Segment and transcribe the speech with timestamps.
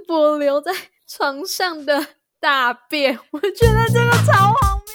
[0.00, 0.72] 安博留在
[1.06, 2.06] 床上的
[2.40, 4.94] 大便，我觉得这个超荒谬。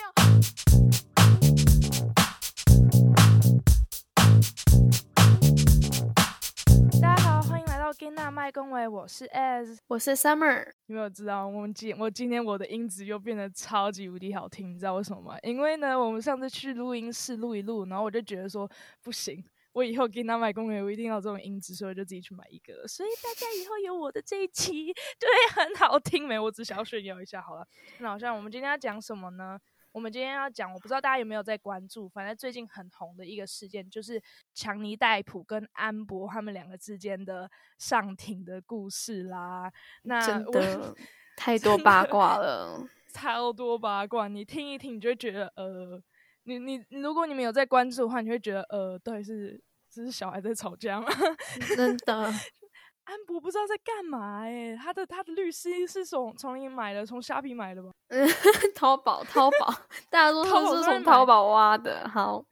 [7.00, 10.66] 大家好，欢迎来到金娜麦公维，我是 Az，我是 Summer。
[10.88, 14.74] 有没有知道我们今我今天我的音质又变得超级无敌好听？
[14.74, 15.38] 你知道为什么吗？
[15.44, 18.68] 因为呢，我们上次去录音室录一录，然后我就觉得说
[19.04, 19.44] 不行。
[19.76, 22.88] 我以后给他买公园，我一定要这种音质，所以我就自己去买一个。
[22.88, 24.86] 所以大家以后有我的这一期
[25.20, 26.40] 就会很好听没？
[26.40, 27.68] 我只想要炫耀一下好了。
[28.00, 29.60] 那好像我们今天要讲什么呢？
[29.92, 34.22] 我们今天要讲，我不知道大家有没有在关注，反正最近很红的一个事件，就是
[34.54, 39.70] 强尼戴普跟安博他们两个之间的上庭的故事啦。
[40.04, 40.96] 那真的
[41.36, 46.02] 太多八卦了，超多八卦，你听一听，你就会觉得呃。
[46.46, 51.08] 你你如果你们有在关注的话，你会觉得呃，到底是这是小孩在吵架吗？
[51.76, 52.14] 真的，
[53.06, 57.06] 安博不知道在干嘛哎、欸，他的他的律师是从从哪里买的？
[57.06, 57.90] 从虾皮买的吧？
[58.10, 58.28] 嗯，
[58.76, 59.74] 淘宝淘宝，
[60.10, 62.08] 大家都说是从淘宝挖的。
[62.10, 62.46] 好，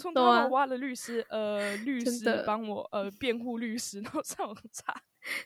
[0.00, 4.94] 从淘宝挖的律师，呃，律师帮我呃辩护律师，然后上网查。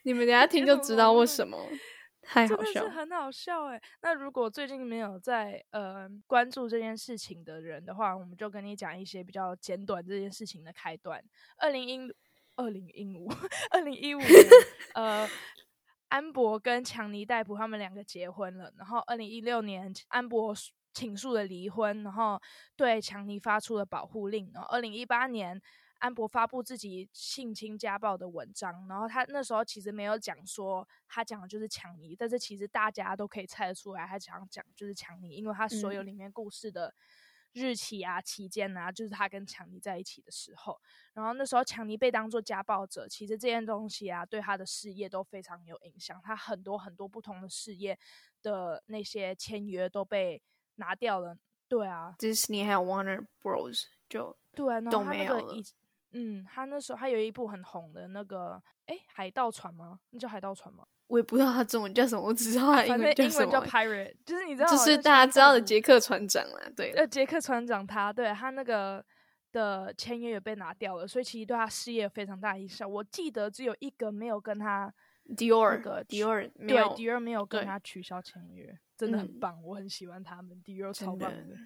[0.02, 1.58] 你们等下听就知道为什么。
[2.22, 3.82] 太好笑，真的是很好笑哎！
[4.02, 11.22] 那如果最近没有在呃关注这件事情的人的话，我们就跟你讲一些比较简短这件事情的开端。
[11.56, 12.14] 二零一
[12.56, 13.28] 二零一五
[13.70, 14.28] 二零一五年，
[14.94, 15.28] 呃，
[16.08, 18.72] 安博跟强尼戴普他们两个结婚了。
[18.76, 20.54] 然后二零一六年，安博
[20.92, 22.40] 请诉了离婚，然后
[22.76, 24.50] 对强尼发出了保护令。
[24.52, 25.60] 然后二零一八年。
[26.00, 36.94] 安博发布自己性侵家暴的文章，然后他那时候其实没有讲说他讲的就是强尼，但是其实大家都可以猜得出来，他想讲就是强尼，因为他所有里面故事的
[37.52, 40.80] 日期啊、期间啊，就是他跟强尼在一起的时候。
[41.12, 47.98] 然后那时候强尼被当作家暴者，其实这件东西啊，对他的事业都非常有影响，他很多很多不同的事业
[48.40, 50.42] 的那些签约都被
[50.76, 51.36] 拿掉了。
[51.68, 55.54] 对啊，Disney 还有 Warner Bros 就对啊，都没有了。
[56.12, 60.00] 嗯，他那时候他有一部很红的那个，哎，海盗船吗？
[60.10, 60.84] 那叫海盗船吗？
[61.06, 63.44] 我也不知道他中文叫什么，我只知道他英文叫什么。
[63.44, 66.70] 英文叫 Pirate，就是你知道，就是大家知道的杰克船长啦。
[66.76, 69.04] 对，呃，杰克船长他对他那个
[69.52, 72.88] 的签约也被拿掉了，所以其实对他事业非常大影响。
[72.88, 74.92] 我记得只有一个没有跟他
[75.36, 81.56] Dior，那个 Dior 没有对 Dior 没有跟他取消签约，真的很棒，嗯，我很喜欢他们 Dior 超棒的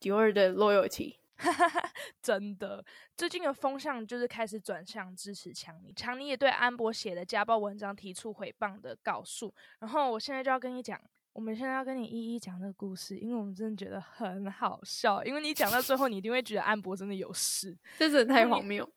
[0.00, 1.16] Dior 的 loyalty。
[1.36, 2.84] 哈哈哈，真的，
[3.16, 5.92] 最近的风向就是开始转向支持强尼。
[5.94, 9.52] 强尼也对安博写的家暴文章提出诽谤的告诉。
[9.80, 11.00] 然后我现在就要跟你讲，
[11.32, 15.24] 我们现在要跟你一一讲这个故事，因为我们真的觉得很好笑。
[15.24, 18.88] 因为你讲到最后，你一定会觉得安博真的有事，这真的太荒谬。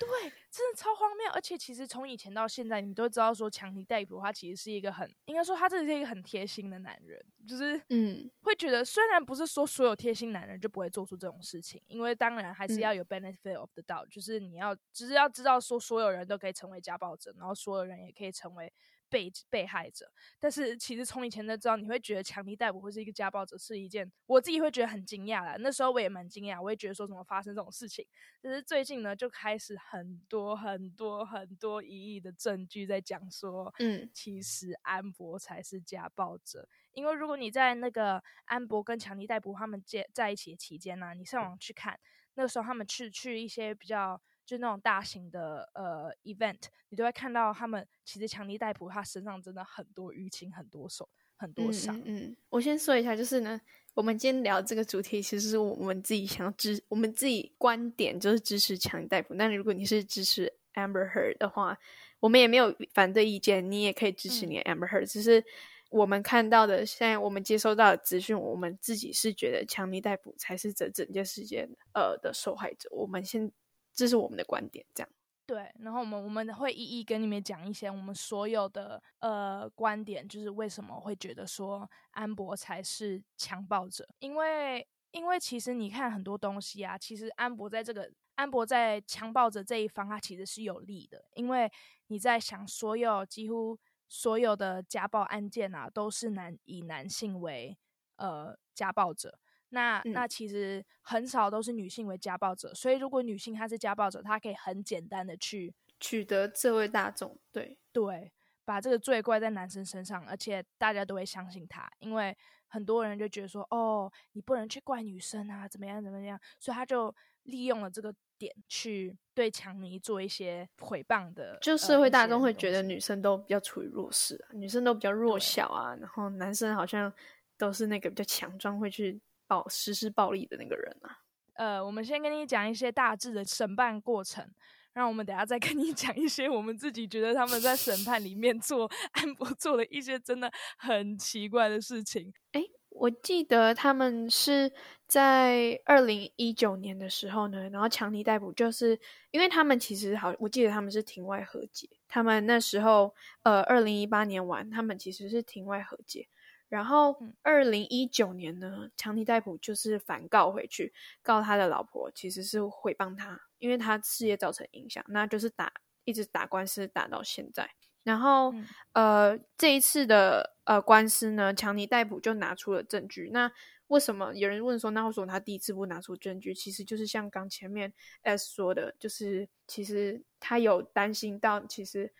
[0.00, 18.72] 对，真的超荒谬，而且其实从以前到现在，你都知道说强尼戴普他其实是一个很，应该说他真的是一个很贴心的男人，就是嗯，会觉得虽然不是说所有贴心男人就不会做出这种事情，因为当然还是要有 benefit of the doubt，嗯，就是你要就是要知道说所有人都可以成为家暴者，然后所有人也可以成为。
[19.10, 25.56] 被被害者，但是其实从以前就知道，你会觉得强尼戴普会是一个家暴者，是一件我自己会觉得很惊讶啦。
[25.58, 28.06] 那时候我也蛮惊讶，我也觉得说怎么发生这种事情。
[28.40, 36.68] 但是最近呢，就开始很多很多很多疑义的证据在讲说，嗯，其实安博才是家暴者。
[36.92, 41.98] 因为如果你在那个安博跟强尼戴普他们在在一起的期间呢，你上网去看，
[42.34, 44.22] 那个时候他们去去一些比较。
[44.50, 51.96] 就那种大型的呃 event，你都会看到他们其实强尼戴普他身上真的很多淤青、很多手、很多伤。
[52.00, 53.60] 嗯，嗯，我先说一下，就是呢，
[53.94, 59.36] 我们今天聊这个主题，其实是我们自己想要支，我们自己观点就是支持强尼戴普。
[59.36, 61.78] 但如果你是支持 Amber Heard 的话，
[62.18, 65.04] 我们也没有反对意见，你也可以支持你的 Amber Heard。
[65.04, 65.06] 嗯。
[65.06, 65.44] 只是
[65.90, 72.88] 我们看到的，现在我们接收到的资讯，我们自己是觉得强尼戴普才是这整件事件呃的受害者。
[72.90, 73.52] 我们先。
[74.00, 75.10] 这是我们的观点，这样
[75.44, 75.70] 对。
[75.80, 84.08] 然后我们我们会一一跟你们讲一些我们所有的呃观点，就是为什么会觉得说安博才是强暴者？
[84.20, 91.70] 因为因为其实你看很多东西啊，其实安博在这个安博在强暴者这一方，他其实是有利的，因为
[92.06, 93.78] 你在想所有几乎
[94.08, 97.76] 所有的家暴案件啊，都是男以男性为
[98.16, 99.38] 呃家暴者。
[99.70, 107.76] 那那其实很少都是女性为家暴者，嗯，所以如果女性她是家暴者，她可以很简单的去取得社会大众，对。
[107.92, 108.32] 对，
[108.64, 112.36] 把这个罪怪在男生身上，而且大家都会相信他，因为
[112.68, 117.12] 很多人就觉得说，哦，你不能去怪女生啊，怎么样怎么样，所以他就
[117.42, 127.12] 利用了这个点去对强尼做一些诽谤的，就社会大众会觉得女生都比较处于弱势，啊，女生都比较弱小啊，然后男生好像
[127.58, 131.18] 都是那个比较强壮，会去暴实施暴力的那个人啊。
[131.54, 134.48] 呃，我们先跟你讲一些大致的审判过程，
[134.92, 142.32] 让我们等下再跟你 讲一些我们自己觉得他们在审判里面做安博做的一些真的很奇怪的事情。
[142.52, 144.72] 诶，我记得他们是
[145.06, 148.98] 在二零一九年的时候呢，然后强尼逮捕就是
[149.32, 156.26] 因为他们其实好，我记得他们是庭外和解，他们那时候呃二零一八年完，他们其实是庭外和解。
[156.70, 165.72] 然后，二零一九年呢，强尼戴普就是反告回去，告他的老婆其实是诽谤他，因为他事业造成影响，那就是打
[166.04, 167.68] 一直打官司打到现在。
[168.04, 173.30] 然后，嗯、呃，这一次的呃官司呢，强尼戴普就拿出了证据。
[173.32, 173.50] 那
[173.88, 176.54] 为什么有人问说，那为什么他第一次不拿出证据？
[176.54, 182.12] 其实就是像刚前面 S 说的，就是其实他有担心到，其实。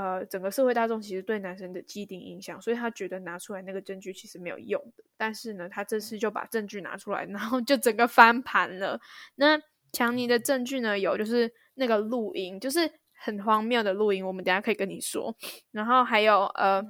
[0.00, 5.04] 呃，整个社会大众其实对男生的既定印象，所以他觉得拿出来那个证据其实没有用的。
[5.18, 8.98] 但是呢，他这次就把证据拿出来，然后就整个翻盘了。
[9.34, 9.60] 那
[9.92, 15.36] 强尼的证据呢，有就是那个录音，就是很荒谬的录音，我们等下可以跟你说。
[15.70, 16.82] 然后还有呃，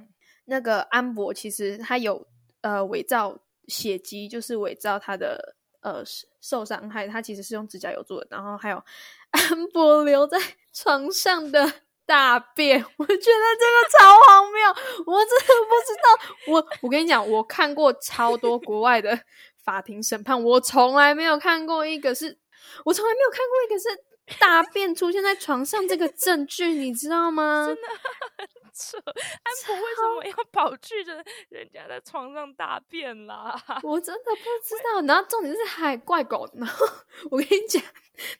[0.45, 2.25] 那个安博其实他有
[2.61, 3.37] 呃伪造
[3.67, 6.01] 血迹，就是伪造他的呃
[6.39, 8.27] 受伤害，他其实是用指甲油做的。
[8.31, 8.81] 然后还有
[9.31, 10.37] 安博留在
[10.71, 11.73] 床上的。
[12.11, 14.67] 大便， 我觉得这个超荒谬，
[15.05, 16.51] 我真的不知道。
[16.51, 19.17] 我我跟你讲，我看过超多国外的
[19.63, 22.37] 法庭审判，我从来没有看过一个是，
[22.83, 27.65] 我从来没有看过一个是大便出现在床上这个证据，你知道吗？
[27.65, 33.55] 真的很扯，安博为什么要跑去着人家的床上大便啦？
[33.83, 35.01] 我真的不知道。
[35.07, 36.85] 然后重点是还怪狗，然后
[37.31, 37.81] 我跟你讲，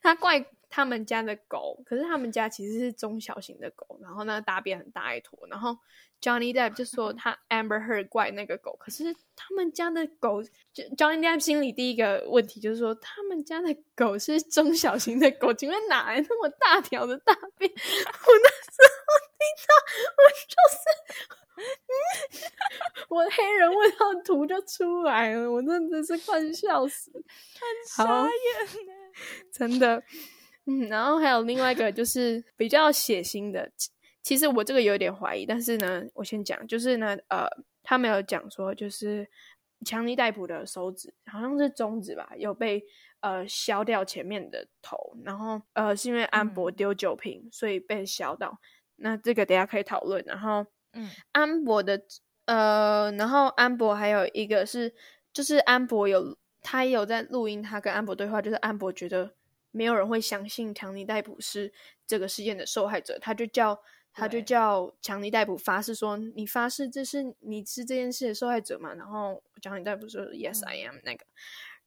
[0.04, 0.46] 他怪。
[0.72, 5.78] 他们家的狗，可是他们家其实是中小型的狗，然后那个大便很大一坨，然后
[6.22, 10.42] Johnny Depp 就说 他 Amber Heard 怪那个狗，可是他们家的狗，
[10.72, 17.70] 就 Johnny Depp 心里第一个问题就是说，他们家的狗是中小型的狗，请问哪来那么大条的大便？
[17.76, 19.76] 我那时候听到，
[20.18, 20.84] 我就是，
[21.60, 21.94] 嗯，
[23.12, 27.24] 我黑人问号图就出来了，我真的是快笑死，很
[27.86, 28.94] 傻眼呢，
[29.52, 30.02] 真的。
[30.68, 33.72] 嗯，然后还有另外一个就是比较血腥的，
[34.22, 37.48] 其实我这个有点怀疑，但是呢，我先讲，就是呢，呃，
[37.82, 39.28] 他没有讲说，就是
[39.84, 42.84] 强尼戴普的手指好像是中指吧，有被
[43.22, 48.60] 呃削掉前面的头，然后呃是因为安博丢酒瓶，所以被削到。
[48.98, 50.24] 那这个等下可以讨论。
[50.28, 50.64] 然后，
[50.94, 52.00] 嗯，安博的
[52.46, 54.94] 呃，然后安博还有一个是，
[55.34, 59.34] 就是安博有他也有在录音，他跟安博对话，就是安博觉得。
[59.72, 61.74] 没有人会相信强尼戴普是
[62.06, 63.82] 这个事件的受害者，他就叫
[64.14, 71.26] 他就叫强尼戴普发誓说：“你发誓这是你是这件事的受害者嘛？”然后强尼戴普说：“Yes, I am。”那个，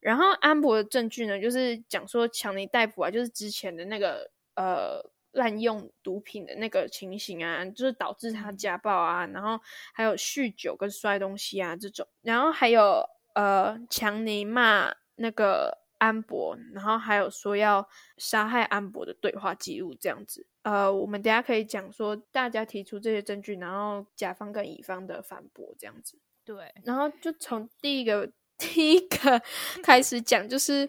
[0.01, 9.61] 然后安博的证据呢，就是讲说强尼戴普啊，就是之前的那个呃滥用毒品的那个情形啊，就是导致他家暴啊，然后
[9.93, 15.84] 还有酗酒跟摔东西啊这种，然后还有呃强尼骂那个。
[15.99, 17.87] 安博，然后还有说要
[18.17, 20.47] 杀害安博的对话记录这样子。
[20.63, 26.19] 呃，我们等下可以讲说大家提出这些证据，然后甲方跟乙方的反驳这样子。
[26.45, 29.41] 对，然后就从第一个 第一个
[29.83, 30.89] 开始讲，就是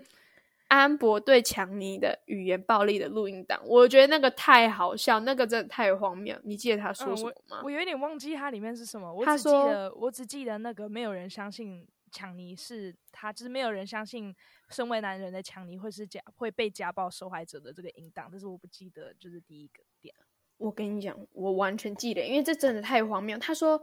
[0.68, 3.62] 安博对强尼的语言暴力的录音档。
[3.65, 6.38] 我觉得那个太好笑，那个真的太荒谬。
[6.44, 7.58] 你记得他说什么吗？
[7.58, 9.13] 嗯、我，我有点忘记他里面是什么。
[9.13, 14.34] 我只记得我只记得那个没有人相信强尼是他，就是没有人相信。
[14.69, 20.15] 身为男人的强尼会是家会被家暴受害者的这个淫荡，但是我不记得就是第一个点。
[20.57, 23.38] 我跟你讲，我完全记得，因为这真的太荒谬。
[23.38, 23.79] 他说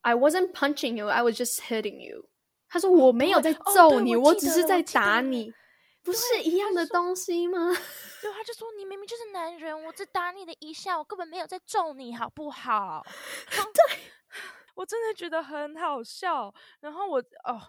[0.00, 2.30] ：“I wasn't punching you, I was just hitting you。”
[2.68, 5.52] 他说：“我没有在揍你，哦我，我只是在打你，
[6.02, 7.68] 不是一样的东西吗？”
[8.20, 13.06] 对，他就说：“你明明就是男人，我只打你的一下，我根本没有在揍你，好不好？”
[13.54, 13.98] 对，
[14.74, 16.54] 我真的觉得很好笑。
[16.80, 17.60] 然后我哦。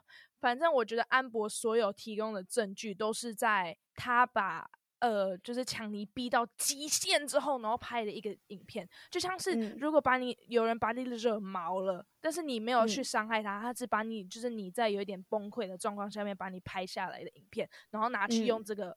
[0.42, 4.70] 反正我觉得安博所有提供的证据都是在他把
[5.00, 18.96] 呃，就是强尼逼到极限之后，然后拍的一个影片，就像是如果把你、嗯、有人把你惹毛了，但是你没有去伤害他，嗯、他只把你就是你在有一点崩溃的状况下面把你拍下来的影片，然后拿去用这个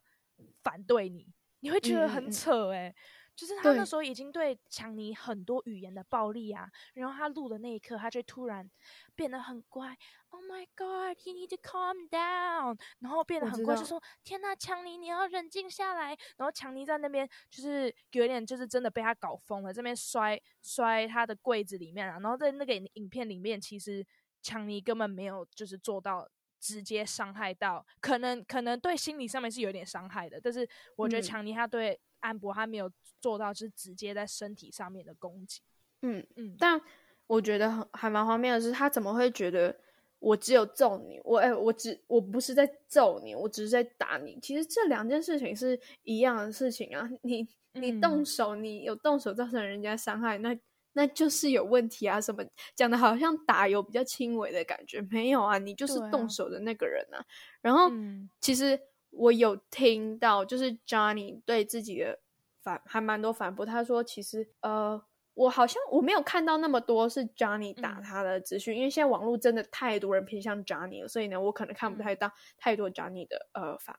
[0.62, 2.94] 反对你，嗯、你会觉得很扯诶、欸。
[3.38, 8.68] 就是他那时候已经对强尼很多语言的暴力啊，然后他录的那一刻，他就突然
[9.14, 9.96] 变得很乖。
[10.30, 12.76] Oh my God, you need to calm down。
[12.98, 22.18] 然后变得很乖，就说：“天呐，强尼，你要冷静下来。”然后强尼在那边就是有点就是真的被他搞疯了，这边摔摔他的柜子里面啊。
[22.18, 24.04] 然后在那个影片里面，其实
[24.42, 26.28] 强尼根本没有就是做到
[26.60, 32.90] 直接伤害到，可能可能对心理上面是有点伤害的，但是我觉得强尼他对安博他没有。
[33.20, 35.60] 做到是直接在身体上面的攻击，
[36.02, 36.80] 嗯嗯，但
[37.26, 39.76] 我觉得很还蛮荒谬的是，他怎么会觉得
[40.20, 44.38] 我只有揍你，我哎、欸，我只我不是在揍你，我只是在打你。
[44.40, 50.56] 其实这两件事情是一样的事情啊，你你动手，你有动手造成人家伤害，那
[50.98, 52.20] 那就是有问题啊。
[52.20, 57.18] 什么讲的好像打有比较轻微的感觉，没有啊，你就是动手的那个人啊。
[57.18, 57.24] 啊
[57.60, 62.18] 然后、嗯、其实我有听到，就是 Johnny 对自己的。
[62.60, 65.00] 反还蛮多反驳，他说其实呃，
[65.34, 73.96] 我好像我没有看到那么多是 Johnny 打他的资讯，嗯、因为现在网络真的太多人偏向 Johnny 了，所以呢，我可能看不太到太多 Johnny 的呃反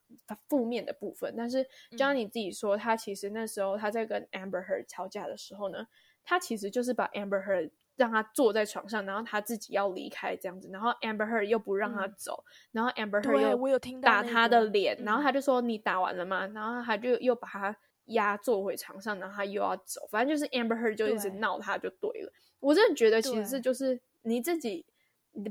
[0.49, 1.33] 负面的部分。
[1.37, 5.87] 但是 Johnny 自己说，他其实那时候他在跟 Amber Heard 吵架的时候呢，
[6.23, 16.47] 他其实就是把 Amber Heard 让他坐在床上，然后他自己要离开这样子，然后 Amber Heard 又不让他走，嗯、然后 Amber Heard 又打他的脸，然后他就说你打完了吗？
[16.47, 17.75] 然后他就又把他。
[18.13, 22.31] 压坐回床上，然后他又要走，反正就是 Amber Heard 就一直闹他就对了。
[22.31, 24.83] 对我真的觉得其实是就是你自己，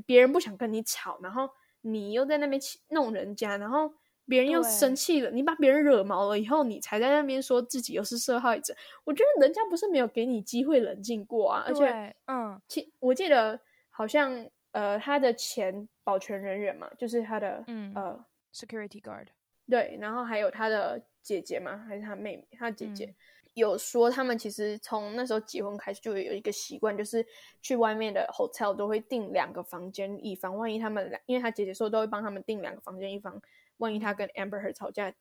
[0.05, 1.49] 别人不想跟你吵，然后
[1.79, 3.93] 你又在那边弄人家，然后
[4.29, 8.73] 别人又生气了，你把别人惹毛了以后，你才在那边说自己又是受害者。
[9.03, 13.59] 我觉得人家不是没有给你机会冷静过啊，而且，嗯，其我记得
[13.89, 19.25] 好像呃他的前保全人员嘛，就是他的嗯呃 security guard，
[19.67, 21.01] 对，然后还有他的。
[21.21, 21.77] 姐姐嘛？
[21.85, 22.47] 还是他妹妹？
[22.57, 23.15] 他姐姐、嗯、
[23.53, 27.23] 有说，他们其实从那时候结婚开始就有一个习惯，就是
[27.61, 33.39] 去外面的 hotel 都会订两个房间，以防万一他们俩，因为他姐姐说都会帮他们订两个房间，以防
[33.79, 35.13] 万一他跟 Amber Heard 吵架，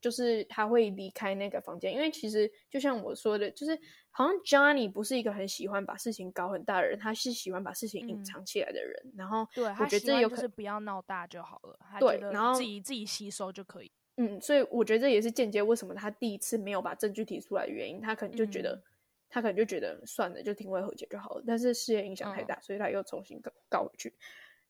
[0.00, 1.92] 就是他会离开那个房间。
[1.92, 3.78] 因为其实就像我说的，就是
[4.10, 9.00] 好像 Johnny 不是一个很喜欢把事情搞很大的人，他是喜欢把事情隐藏起来的人。
[9.04, 13.92] 嗯、然后对，我觉得这有可能不要闹大就好了，对，然后自己自己吸收就可以。
[14.16, 18.00] 嗯，所以我觉得这也是间接为什么他第一次没有把证据提出来的原因。
[18.00, 18.82] 他可能就觉得，嗯、
[19.28, 21.42] 他可能就觉得算了，就庭外和解就好了。
[21.44, 24.14] 但是事业影响太大，嗯、所以他又重新告告回去。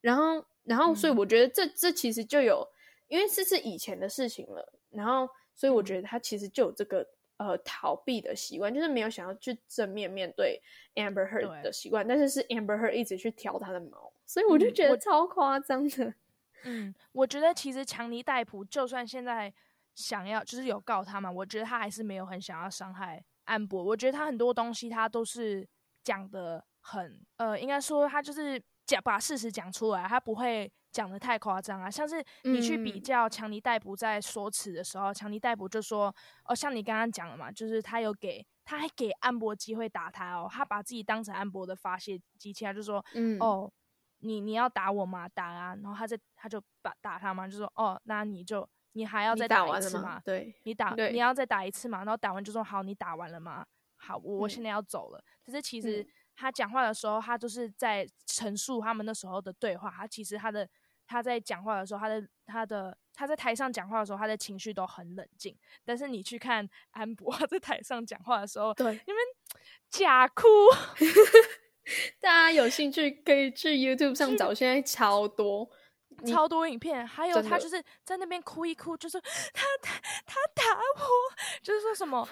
[0.00, 2.66] 然后，然后，所以我觉得这、嗯、这其实就有，
[3.08, 4.72] 因为这是以前的事情了。
[4.90, 7.06] 然后，所以我觉得他其实就有这个
[7.36, 10.60] 呃逃避的习惯，就是没有想要去正面面对
[10.94, 12.06] Amber Heard 的习惯。
[12.06, 16.04] 但是是 Amber Heard 一直去挑他的毛，所以我就觉得超夸张的。
[16.04, 16.14] 嗯
[16.66, 19.52] 嗯，我觉得其实强尼戴普就算现在
[19.94, 23.84] 想要，就是有告他嘛，我觉得他还是没有很想要伤害安博。
[23.84, 25.68] 我觉得他很多东西他都是
[26.02, 31.90] 讲的很，呃，应该说他就是讲把事实讲出来，他不会讲的太夸张啊。
[31.90, 43.70] 像是你去比较强尼戴普在说辞的时候，强尼戴普就说，哦，像你刚刚讲的嘛，就是他有给，他还给安博机会打他哦，他把自己当成安博的发泄机器，他就说，嗯，哦。
[44.26, 45.28] 你你要打我吗？
[45.28, 45.76] 打啊！
[45.82, 50.18] 然后他在他就把打他嘛，就说哦，那你就你还要再打一次嘛？
[50.24, 51.98] 对，你打你要再打一次嘛？
[51.98, 53.66] 然后打完就说好，你打完了吗？
[53.96, 55.22] 好，我我现在要走了。
[55.44, 59.90] 可、嗯、是其实他讲话的时候，他就是在陈述他们那时候的对话。
[59.90, 60.66] 他其实他的
[61.06, 65.56] 他在讲话的时候，他的他的他在台上讲话的时候，他的情绪都很冷静。
[65.84, 69.22] 但是你去看安博 在台上讲话的时候，对，你们
[69.90, 70.46] 假哭。
[72.18, 75.68] 大家有兴趣可以去 YouTube 上找，现在超多
[76.26, 79.20] 超多影片，还有他就是在那边哭一哭，就是
[79.52, 81.04] 他他他打我，
[81.62, 82.26] 就是说什么，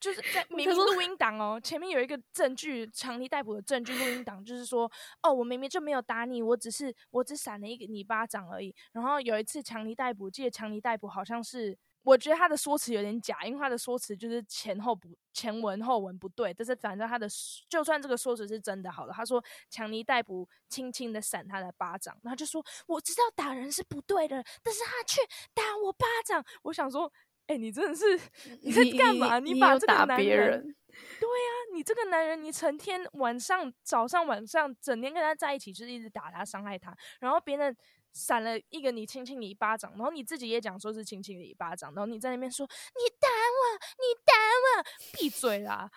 [0.00, 4.90] 就是在明明录音档哦，前面有一个证据，强尼逮捕的证据录音档，就是说
[5.22, 8.74] 哦，我明明就没有打你，我只是我只闪了一个你巴掌而已。
[8.92, 11.78] 然后有一次强尼逮捕，记得强尼逮捕好像是。
[12.04, 16.54] 我觉得他的说辞有点假，因为他的说辞就是前后不前文后文不对。
[16.54, 17.28] 但是反正他的
[17.68, 25.20] 就算这个说辞是真的好了，他说强尼逮捕轻轻的闪他的巴掌，然后就说我知道打人是不对的，但是他却
[25.52, 26.42] 打我巴掌。
[26.62, 27.12] 我想说，
[27.48, 28.04] 哎、欸，你真的是
[28.62, 29.38] 你在干嘛？
[29.38, 30.62] 你，把这个男人，人
[30.92, 37.76] 对呀、啊，你这个男人，你成天晚上早上晚上整天跟他在一起，就是一直打他伤害他，然后别人。
[38.10, 44.32] 闪了一个你亲亲你一巴掌，然后你自己也讲说是亲亲你一巴掌，然后你在那边说你打我，你打
[44.64, 45.88] 我，闭嘴啦！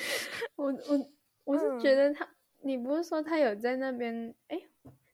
[0.54, 1.10] 我我
[1.44, 4.34] 我是觉得他，嗯、你不是说他有在那边？
[4.46, 4.62] 哎，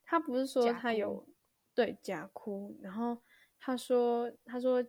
[0.05, 1.27] 他不是说他有哭
[1.75, 3.19] 对假哭，然后
[3.59, 4.85] 他说他说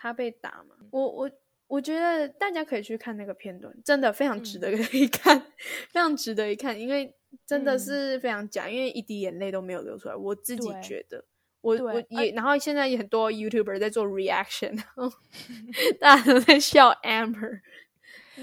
[0.00, 0.74] 他被打嘛？
[0.90, 1.30] 我我
[1.66, 5.42] 我觉得大家可以去看那个片段，真的非常值得一看，嗯、
[5.90, 7.14] 非常值得一看，因为
[7.46, 10.16] 真的是非常假，嗯、因为一滴眼泪都没有流出来。
[10.16, 11.22] 我自己觉得，
[11.60, 15.12] 我我也，然后现在也很多 YouTuber 在做 reaction，然后
[16.00, 17.60] 大家都在笑 Amber。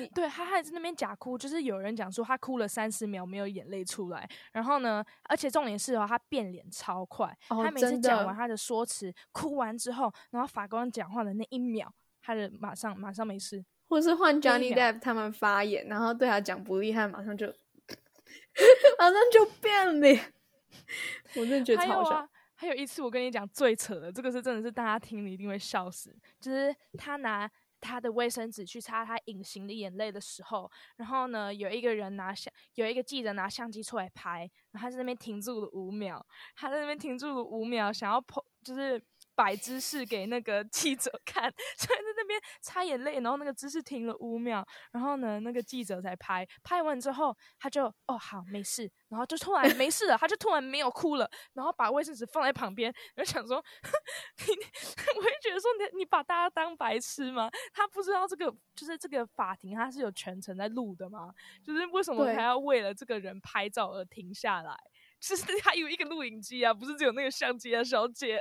[0.08, 11.89] 对，他还在那边假哭，就是有人讲说他哭了三十秒没有眼泪出来，然后呢，而且重点是哦，他变脸超快，哦、他每次讲完他的说辞，哭完之后，然后法官讲话的那一秒，
[12.22, 17.48] 他的马上马上没事，或是换 Johnny Depp 他们发言，然后对他讲不利，他马上就
[19.00, 20.34] 马上就变脸，
[21.38, 22.10] 我真的觉得超笑。
[22.10, 27.50] 还有啊，还有一次我跟你讲最扯的，这个是真的是大家听了一定会笑死，就是他拿。
[27.81, 39.03] 他的卫生纸去擦他隐形的眼泪的时候，然后呢，有一个人拿相，有一个记者拿相机出来拍，然后他在那边停住了五秒，他在那边停住了五秒，想要拍，就是。
[39.38, 41.44] 摆姿势给那个记者看，
[41.77, 53.63] 所以在那边擦眼泪，然后那个姿势停了五秒，然后呢，那个记者才拍，拍完之后他就哦好没事，然后就突然没事了，他就突然没有哭了，然后把卫生纸放在旁边，就想说，
[54.48, 54.53] 你，
[55.17, 57.48] 我就觉得说你你把大家当白痴吗？
[57.72, 61.32] 他不知道这个就是这个法庭他是有全程在录的吗？
[61.63, 64.75] 就是为什么还要为了这个人拍照而停下来？
[65.20, 68.39] 其实还有一个录影机啊，不是只有那个相机啊，小姐。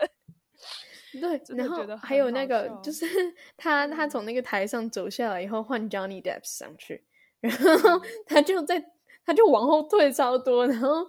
[1.20, 3.06] 对，然后还有那个，就是
[3.56, 7.04] 他他从那个台上走下来以后，换 Johnny Depp 上去，
[7.40, 8.84] 然后他就在
[9.24, 11.06] 他就往后退超多，然后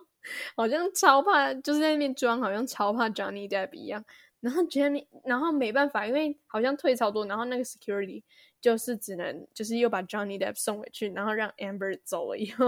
[0.56, 4.04] 好像超怕，就是在那边装，好像超怕 Johnny Depp 一样。
[4.40, 8.24] 然后 Johnny，然后没办法，因为好像退超多，然后那个 security
[8.62, 12.66] 就是只能就是又把 Johnny Depp 送回去，然后让 Amber 走了以后，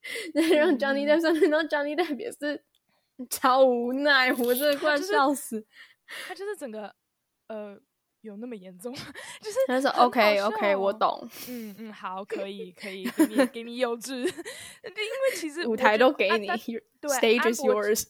[0.32, 2.64] 让 Johnny Depp 上去，然后 Johnny Depp 也是
[3.28, 5.66] 超无奈，我真的快笑死。
[6.26, 6.94] 他就是整个，
[7.48, 7.78] 呃，
[8.20, 8.92] 有那么严重？
[9.40, 11.28] 就是他说 OK OK，我懂。
[11.48, 14.16] 嗯嗯，好，可以可以， 给你给你幼稚。
[14.18, 16.46] 因为其实舞台都给你，
[17.00, 18.02] 对，Stage is yours。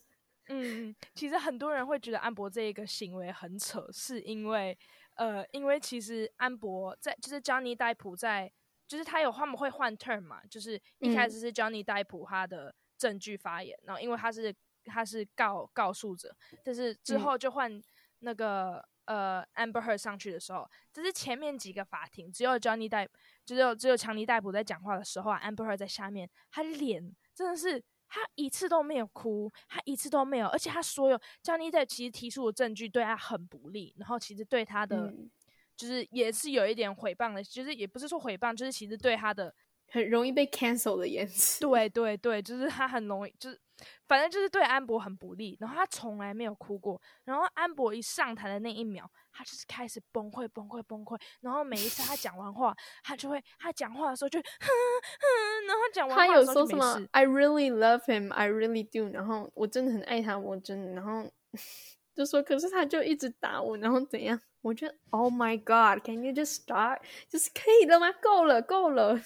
[0.48, 4.76] 嗯嗯，其实很多人会觉得安博这一个行为很扯，是因为
[5.14, 8.52] 呃，因为其实安博在就是 Johnny 戴普在，
[8.86, 14.54] 就是他有他们会换 turn 嘛，就是一开始是 Johnny 戴普他的证据发言，嗯、然后因为他是。
[14.84, 17.82] 他是告告诉者，但是之后就换
[18.20, 23.08] 那个、嗯、呃 Amber Heard 上去的时候，只是前面几个法庭只有 Johnny 戴，
[23.44, 35.30] 只有只有强尼戴普在讲话的时候啊，Amber Heard 在下面，他脸真的是他一次都没有哭，他一次都没有，而且他所有 Johnny 戴其实提出的证据对他很不利，然后其实对他的、嗯、
[35.76, 39.54] 就是也是有一点诽谤的，其实也不是说诽谤，就是其实对他的
[39.94, 43.60] 很容易被 cancel 的言辞，对对对，就是他很容易就是。
[44.06, 56.16] 反正就是对安博很不利，然后他从来没有哭过，然后安博一上台的那一秒，他就是开始崩溃崩溃崩溃，然后每一次他讲完话，他就会他讲话的时候就哼哼，然后讲完。
[56.16, 59.12] 他有说什么？I really love him, I really do。
[59.12, 61.28] 然后我真的很爱他，我真的，然后
[62.14, 64.40] 就说，可是他就一直打我，然后怎样？
[64.62, 67.00] 我觉得 Oh my God, can you just start？
[67.28, 68.12] 就是可以了吗？
[68.22, 69.20] 够了，够了。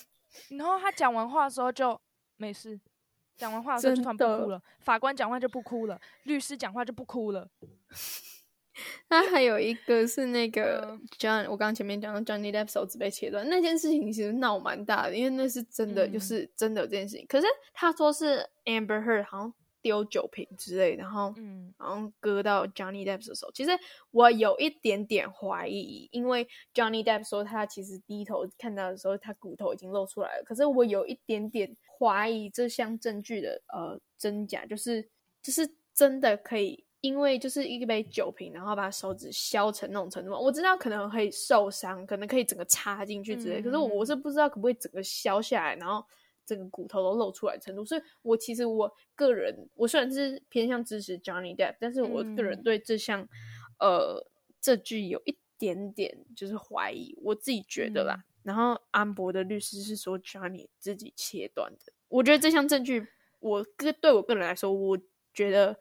[0.50, 2.00] 然后他讲完话的时候就
[2.36, 2.78] 没事。
[3.36, 7.48] 讲完话的时候就突然不哭了，法官讲话就不哭了，律师讲话就不哭了。
[9.10, 17.24] 那还有一个是那个 John，我刚刚前面讲到 Johnny Depp 手指被切断那件事情，其实闹蛮大的，因为那是真的，就是真的有这件事情。
[17.24, 23.50] 嗯、可是他说是 Amber Heard 好像丢酒瓶之类，然后嗯，然后割到 Johnny Depp 的手。
[23.52, 23.70] 其实
[24.10, 30.44] 我有一点点怀疑，因为 Johnny Depp 说他其实低头看到的时候，他骨头已经露出来了。
[30.44, 31.76] 可是我有一点点。
[32.00, 35.02] 怀疑这项证据的呃真假，就是
[35.42, 40.38] 就是真的可以，因为就是一杯酒瓶，然后把手指削成那种程度嘛。
[40.38, 46.06] 我知道可能会受伤，可能可以整个插进去之类，嗯、可是我是不知道可不可以整个削下来，然后
[46.48, 47.84] 整个骨头都露出来的程度。
[47.84, 53.20] 所以我其实我个人，我虽然是偏向支持 Johnny Depp，但是我个人对这项、
[53.78, 54.26] 嗯、呃
[54.60, 58.14] 这句有一点点就是怀疑，我自己觉得啦。
[58.16, 61.92] 嗯然后安博的律师是说 Johnny 自己切断的。
[62.08, 63.06] 我觉得这项证据，
[63.40, 64.98] 我个对我个人来说，我
[65.34, 65.78] 觉得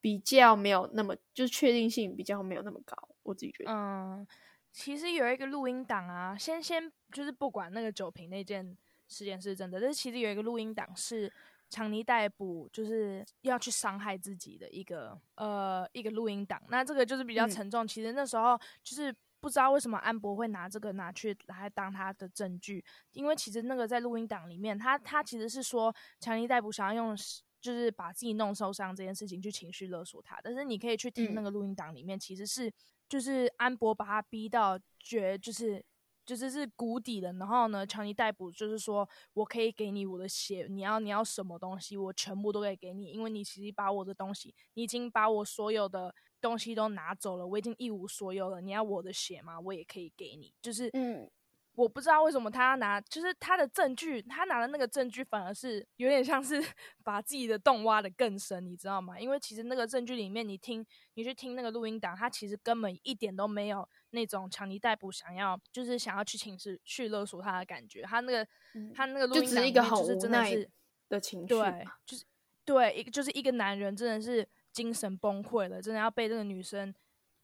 [0.00, 2.96] 比较没有那么，就是确定性比较没有那么高。
[3.24, 4.24] 我自己觉得，嗯，
[4.70, 8.76] 其实有一个录音档啊，先先就是不管那个酒瓶那件
[9.08, 11.32] 事件是真的，但是其实有一个录音档是
[11.68, 16.62] 强尼逮捕就是要去伤害自己的一个呃一个录音档。
[16.68, 17.84] 那这个就是比较沉重。
[17.84, 19.14] 嗯、其实那时候就是。
[19.38, 27.16] 不知道为什么安博会拿这个拿去来当他的证据，因为其实那个在录音档里面，他他其实是说强尼逮捕想要用
[27.60, 32.72] 就是把自己弄受伤这件事情去情绪勒索他，但是你可以去听那个录音档里面，嗯、其实是
[33.08, 35.84] 就是安博把他逼到绝，就是
[36.26, 37.32] 就是是谷底了。
[37.34, 48.60] 然后呢，强尼逮捕就是说我可以给你我的血，你要你要什么东西，我全部都可以给你，因为你其实把我的东西，你已经把我所有的东西都拿走了，我已经一无所有了。
[48.60, 49.58] 你要我的血吗？
[49.60, 51.30] 我也可以给你，就是嗯。
[51.76, 56.58] 我不知道为什么他要拿，就是他的证据，他拿的那个证据反而是有点像是
[57.04, 59.20] 把自己的洞挖的更深，你知道吗？
[59.20, 63.86] 因为其实那个证据里面，你听，你去听那个录音档，他其实根本一点都没有
[64.16, 68.02] 那种强尼逮捕想要，就是想要去寝室去勒索他的感觉。
[68.02, 70.70] 他那个，嗯、他那个录音档就是真的是
[71.08, 72.24] 的情绪，对，就是
[72.64, 76.92] 对一个就是一个男人真的是精神崩溃了，真的要被这个女生。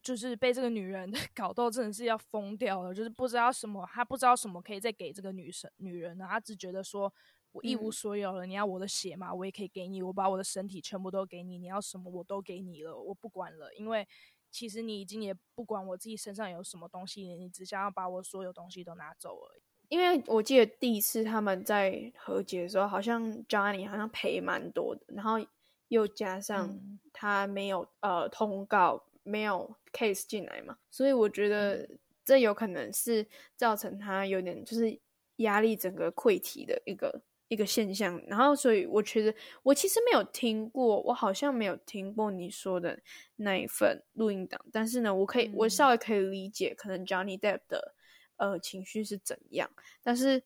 [0.03, 7.15] 就是被这个女人 搞到真的是要疯掉了，就是不知道什么，他不知道什么可以再给这个女生女人呢，他只觉得说
[7.53, 14.05] 我一无所有了，嗯、你要我的血嘛，我也可以给你，我把我的身体全部都给你，你要什么我都给你了，我不管了，因为
[14.53, 19.62] 其实你已经也不管我自己身上有什么东西，你只想要把我所有东西都拿走而已。
[19.88, 25.45] 因为我记得第一次他们在和解的时候，好像 Johnny 好像赔蛮多的，然后
[25.88, 26.79] 又加上
[27.12, 29.05] 他没有、嗯、呃通告。
[29.25, 31.88] 没有 case 进来嘛，所以我觉得
[32.25, 34.99] 这有可能是造成他有点就是
[35.37, 38.21] 压力整个溃体的一个一个现象。
[38.27, 42.99] 然后，所以我觉得我其实没有听过，我好像没有听过你说的
[43.37, 44.61] 那一份录音档。
[44.73, 47.95] 但是呢，我可以，我稍微可以理解，可能 Johnny Depp 的
[48.37, 49.71] 呃情绪是怎样。
[50.03, 50.43] 但是，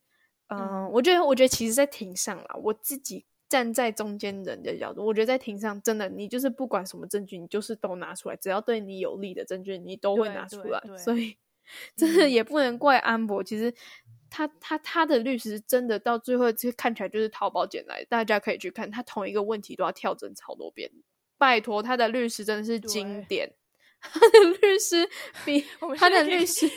[0.49, 3.25] 呃、嗯，我觉得，我觉得其实，在庭上啦，我自己。
[3.49, 10.83] 站在中间人的角度，我觉得在庭上真的，你就是不管什么证据，你就是都拿出来，只要对你有利的证据，你都会拿出来。
[10.99, 11.37] 所以，
[11.95, 13.45] 真的也不能怪安博。
[13.45, 13.73] 嗯、其实
[14.31, 18.07] 他他他的律师真的到最后，就看起来就是淘宝捡来的。
[18.07, 20.91] 大家可以去看，他同一个问题都要跳针超多遍。
[21.39, 23.53] 拜托，他的律师真的是经典。
[24.01, 25.09] 他的律师
[25.45, 25.65] 比
[25.97, 26.71] 他的律师，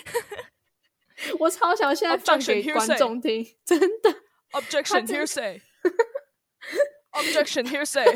[1.38, 4.16] 我超想现在放给观众听，真的。
[4.52, 5.62] Objection hearsay
[7.12, 8.16] Objection hearsay，真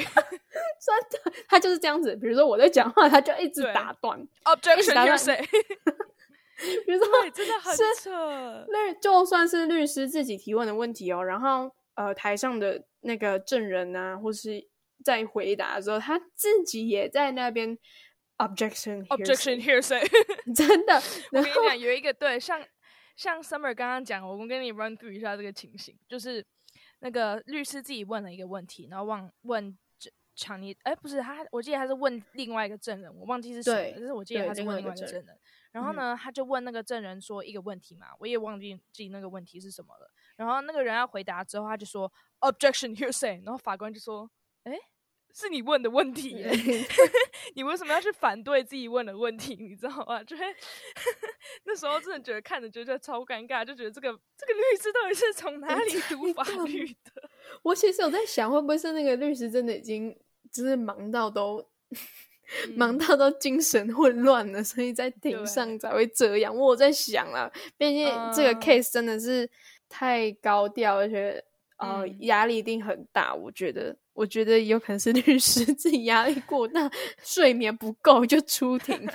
[1.11, 2.15] 的，他就是这样子。
[2.15, 4.27] 比如说我在讲话，他就一直打断。
[4.45, 5.45] Objection hearsay，
[6.85, 8.65] 比如说真的很扯。
[8.69, 14.67] 律就算是律师自己提问的问题哦，然后呃台上的那个证人啊，或是
[15.03, 17.77] 在回答的时候，他自己也在那边
[18.37, 20.05] objection objection hearsay，
[20.55, 20.95] 真的。
[21.31, 22.63] 我跟你讲，有一个对，像
[23.15, 26.45] 像 Summer 刚刚讲，我们跟你 run through 一下这个情形，就是。
[27.05, 29.77] 那个律师自己问了一个问题，然后忘问
[30.37, 35.37] 强尼，哎，不是他，我记得他是问另外一个证人，我忘记是谁了，但是我记得他是问另外一个证人。
[35.73, 40.09] 然后呢，他就问那个证人说一个问题嘛，我也忘记记那个问题是什么了。
[40.37, 42.09] 然后那个人要回答之后，他就说
[42.39, 44.31] objection hearsay，然后法官就说，
[44.63, 44.79] 哎。
[45.35, 46.45] 是你问的问题
[47.55, 49.55] 你为什么要去反对自己问的问题？
[49.59, 50.21] 你知道吗？
[50.25, 50.45] 就会
[51.63, 57.27] 那时候真的觉得看着觉得超尴尬，就觉得这个这个律师到底是从哪里读法律的？
[57.63, 60.15] 我其实有在想，会不会是那个律师真的已经
[60.51, 61.67] 就是忙到都、
[62.65, 66.55] 嗯、忙到都精神混乱了，所以在庭上才会这样。
[66.55, 69.49] 我在想啊，毕竟这个 case 真的是
[69.87, 71.43] 太高调，而且。
[71.77, 73.35] 呃，压力一定很大。
[73.35, 76.89] 我觉得，我觉得有可能是 律师自己压力过大，
[77.21, 79.05] 睡眠不够就出庭。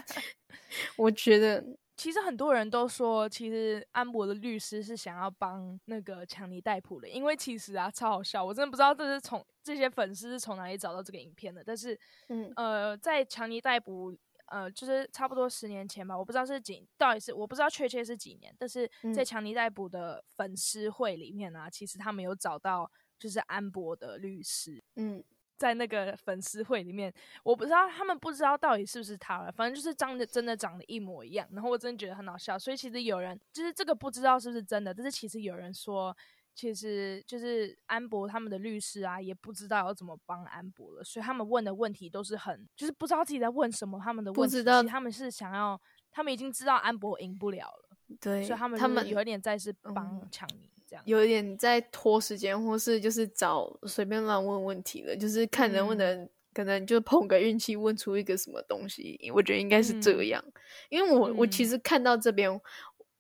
[0.97, 1.65] 我觉得，
[1.99, 8.43] 其实很多人都说，其实安博的律师是想要帮那个强尼戴普的，因为其实啊，超好笑。
[8.43, 11.63] 我真的不知道这是从这些粉丝是从哪里找到这个影片的。
[11.63, 14.17] 但是，嗯，呃，在强尼戴普。
[14.51, 25.23] 呃，就是差不多十年前吧，我不知道是几，到底是我不知道确切是几年，但是在强尼戴普的粉丝会里面啊，嗯、其实他们有找到就是安博的律师，嗯，
[25.59, 36.17] 在那个粉丝会里面，我不知道他们不知道到底是不是他了，反正就是长得真的长得一模一样，然后我真的觉得很好笑，所以其实有人就是这个不知道是不是真的，但是其实有人说。
[36.55, 43.97] 其实就是安博他们的律师啊，也不知道要怎么帮安博了，所以他们问的问题都是很，就是不知道自己在问什么。
[44.03, 59.31] 他们的问题，不知道他们是想要，他们已经知道安博赢不了了，对，所以他们他们有一点在是帮强尼这样，有一点在拖时间，或是就是找随便乱问问题了，就是看能不能、嗯、可能就碰个运气问出一个什么东西。
[59.35, 60.53] 我觉得应该是这样，嗯、
[60.89, 62.51] 因为我我其实看到这边，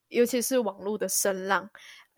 [0.08, 1.68] 尤其是网络的声浪。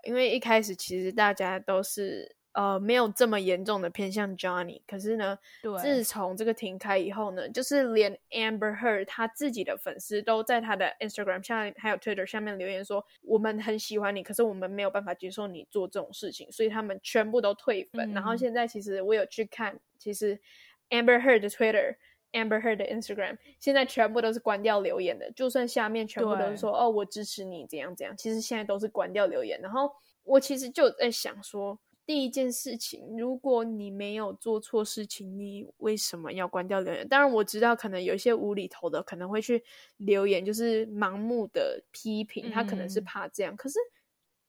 [0.04, 5.38] 因为一开始其实大家都是呃没有这么严重的偏向 Johnny，可是呢，
[5.80, 18.10] 自从这个停开以后呢，就是连 Amber Heard 他自己的粉丝都在他的 Instagram 下还有 Twitter 下面留言说，我们很喜欢你，可是我们没有办法接受你做这种事情，所以他们全部都退粉。
[18.10, 20.38] 嗯、然后现在其实我有去看，其实
[20.90, 21.96] Amber Heard 的 Twitter
[22.32, 29.58] Amber Heard 的 Instagram，现在全部都是关掉留言的，就算下面全部都是说哦，我支持你怎样怎样，其实现在都是关掉留言。
[29.62, 29.90] 然后
[30.24, 31.78] 我其实就在想说。
[32.10, 37.06] 第一件事情，如果你没有做错事情，你为什么要关掉留言？
[37.06, 39.62] 当然我知道，可能有一些无厘头的可能会去
[39.98, 43.54] 留言，就是盲目的批评，他可能是怕这样。
[43.54, 43.78] 嗯、可是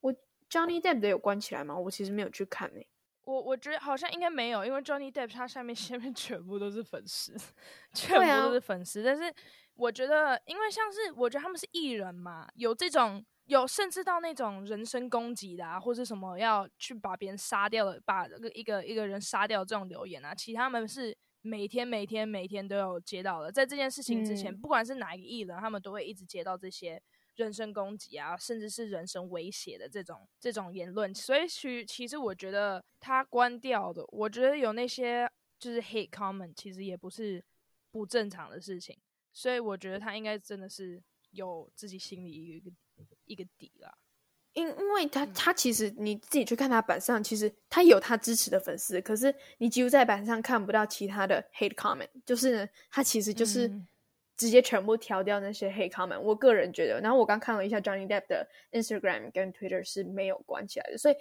[0.00, 0.12] 我
[0.50, 1.78] Johnny Depp 的有关起来吗？
[1.78, 2.86] 我其实没有去看诶、欸。
[3.22, 7.32] 我我觉得好像应该没有，因为 Johnny Depp 他下面 下面全部都是粉丝，
[7.94, 9.02] 全部都是粉丝。
[9.02, 9.32] 啊、但是
[9.74, 13.24] 我觉得，因为像是我觉得他们是艺人嘛，有这种。
[13.46, 23.50] 有甚至到那种人身攻击的啊，或者什么要去把别人杀掉的，把那个一个一个人杀掉这种留言啊，其实他们是每天每天每天都有接到的。
[23.50, 27.02] 在这件事情之前，嗯、不管是哪一个艺人，他们都会一直接到这些
[27.34, 31.12] 人身攻击啊，甚至是人身威胁的这种这种言论。
[31.12, 35.28] 所以其其实我觉得他关掉的，我觉得有那些
[35.58, 37.44] 就是 hate comment，其实也不是
[37.90, 38.96] 不正常的事情。
[39.32, 41.02] 所以我觉得他应该真的是
[41.32, 42.70] 有自己心里一个。
[43.24, 43.94] 一个底啦，
[44.52, 53.70] 因因为他他其实你自己去看他板上，其实他有他支持的粉丝，可是你几乎在板上看不到其他的 hate comment，就是他其实就是
[54.36, 56.20] 直接全部挑掉那些 hate comment。
[56.20, 61.14] 我个人觉得，然后我刚看了一下 Johnny Depp 的 Instagram 跟 Twitter 是没有关起来的，所以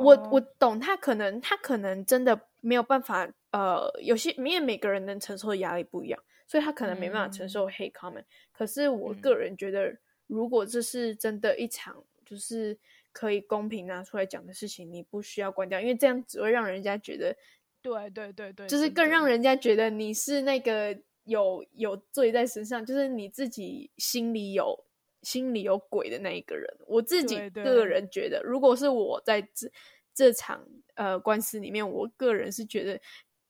[0.00, 8.24] 我我懂他可能他可能真的没有办法，呃，有些因为每个人能承受的压力不一样，所以他可能没办法承受 hate comment。
[8.52, 9.96] 可是我个人觉得。
[10.30, 12.78] 如果这是真的一场就是
[13.12, 17.36] 可以公平拿出来讲的事情，你不需要关掉，因为这样只会让人家觉得，
[17.82, 24.84] 对对对对，就是更让人家觉得你是那个有有罪在身上，就是你自己心里有
[25.22, 26.72] 心里有鬼的那一个人。
[26.86, 29.68] 我自己个人觉得，如果是我在这
[30.14, 30.64] 这场
[30.94, 33.00] 呃官司里面，我个人是觉得，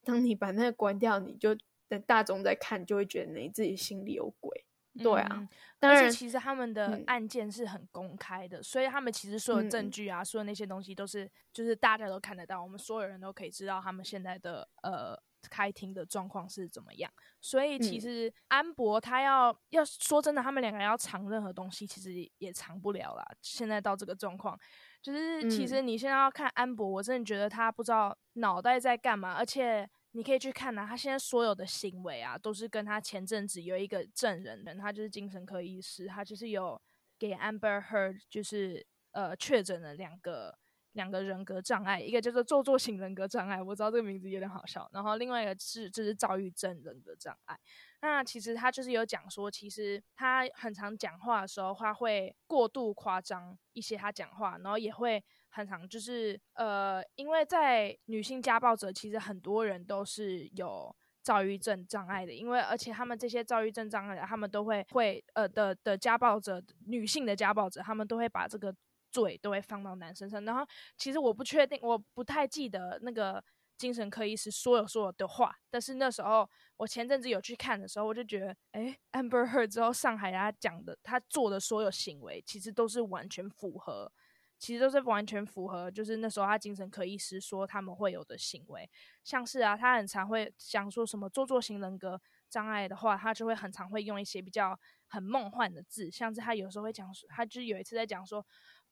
[0.04, 1.54] 当你把那个关掉，你就
[1.88, 4.64] 等大众在看，就会觉得你自己心里有鬼。
[4.98, 5.28] 对啊。
[5.32, 5.48] 嗯
[5.82, 17.10] 但是其实他们的案件是很公开的，嗯、所以他们其实所有证据啊，嗯、所有那些东西都是，就是大家都看得到，我们所有人都可以知道他们现在的呃开庭的状况是怎么样。
[17.40, 23.26] 所以其实安博他要要说真的，他们两个人要藏任何东西，其实也藏不了啦。
[23.40, 24.60] 现在到这个状况，
[25.00, 29.88] 就是其实你现在要看安博，我真的觉得他不知道脑袋在干嘛，而且。
[30.12, 36.80] 你可以去看呐、啊，他现在所有的行为啊，都是跟他前阵子有一个证人，他就是精神科医师，他就是有
[37.18, 40.58] 给 Amber Heard 就是呃确诊了两个
[40.92, 47.58] 两个人格障碍，一个叫做做作型人格障碍，我知道这个名字有点好笑，然后另外一个是就是躁郁症人格障碍。
[48.02, 55.22] 那其实他就是有讲说，其实他很常讲话的时候，他会过度夸张一些他讲话，然后也会。
[55.52, 68.72] 很常就是呃，因为在女性家暴者，其实很多人都是有躁郁症障碍的，因为而且他们这些躁郁症障碍的，他们都会会呃的的家暴者，女性的家暴者，他们都会把这个
[69.10, 70.44] 嘴都会放到男生身上。
[70.44, 73.42] 然后其实我不确定，我不太记得那个
[73.76, 84.12] 精神科医师说有说有的话，但是那时候我前阵子有去看的时候，我就觉得，哎，Amber Heard 之后上海他讲的，他做的所有行为，其实都是完全符合。
[84.58, 88.86] 其实都是完全符合，就是那时候他精神科医师说他们会有的行为，
[89.24, 92.20] 像是啊，他很常会讲说什么做作型人格
[92.50, 98.46] 障碍的话，他就会很常会用一些比较很梦幻的字，像是他有时候会讲，他就有一次在讲说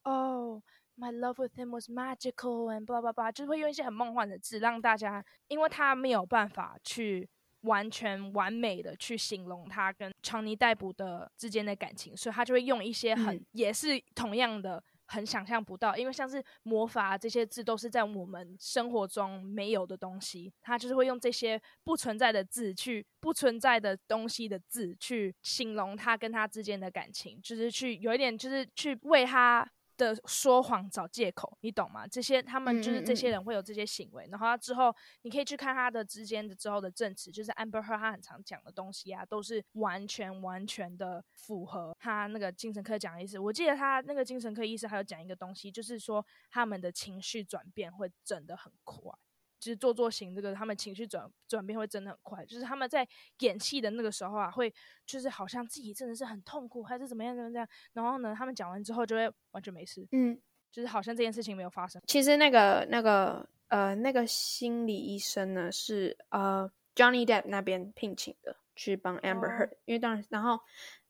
[0.08, 0.62] ，Oh,
[0.96, 7.28] my love with him was magical and blah blah blah，就是会用一些很梦幻的字，让大家，因为他没有办法去
[7.62, 14.82] 完全完美的去形容他跟强尼逮捕的之间的感情，所以他就会用一些很、嗯、也是同样的。
[15.10, 29.66] 很想象不到，因为像是魔法这些字都是在我们生活中没有的东西，他就是会用这些不存在的字去不存在的东西的字去形容他跟他之间的感情，就是去有一点就是去为他。
[29.98, 32.06] 的说谎找借口，你懂吗？
[32.06, 43.38] 这些他们就是这些人会有这些行为，嗯嗯嗯，然后他之后你可以去看他的之间的之后的证词，就是 Amber Heard 他很常讲的东西啊，都是完全完全的符合他那个精神科讲的意思。
[43.38, 49.12] 我记得他那个精神科医师还有讲一个东西，就是说他们的情绪转变会真的很快。
[49.58, 52.44] 就是做作型这个，他们情绪转转变会真的很快。
[52.46, 53.06] 就是他们在
[53.40, 54.72] 演戏的那个时候啊，会
[55.04, 57.68] 就是好像自己真的是很痛苦，还是怎么样怎么样。
[57.92, 60.40] 然后呢，他们讲完之后就会完全没事，嗯，
[60.70, 62.00] 就是好像这件事情没有发生。
[62.06, 70.60] 其实那个那个呃那个心理医生呢，是呃 Johnny Depp 那边聘请的，去帮 Amber Heard，哦，因为当然，然后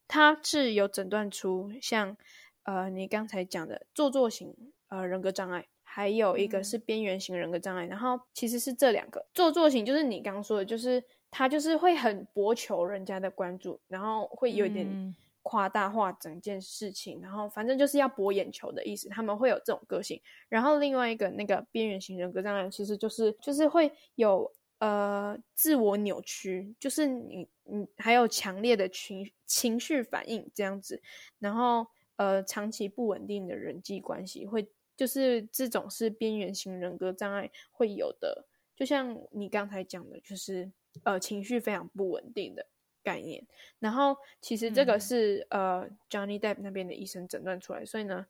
[0.06, 2.16] 他是有诊断出像
[2.62, 5.66] 呃你刚才讲的做作型呃人格障碍。
[5.98, 19.08] 还有一个是边缘型人格障碍，嗯、然后其实是这两个做作型，就是你刚刚说的，就是他就是会很博求人家的关注，然后会有点夸大化整件事情，嗯、然后反正就是要博眼球的意思。
[19.08, 20.20] 他们会有这种个性。
[20.48, 31.02] 然后另外一个那个边缘型人格障碍，其实就是就是会有呃自我扭曲，就是你你还有强烈的情情绪反应这样子，
[31.40, 31.84] 然后
[32.14, 34.68] 呃长期不稳定的人际关系会。
[34.98, 40.72] 就是这种是边缘型人格障碍会有的，就像你刚才讲的，就是
[41.04, 42.66] 呃情绪非常不稳定的
[43.04, 43.46] 概念。
[43.78, 48.26] 然后其实这个是、嗯、呃 Johnny Depp 那边的医生诊断出来，所以呢，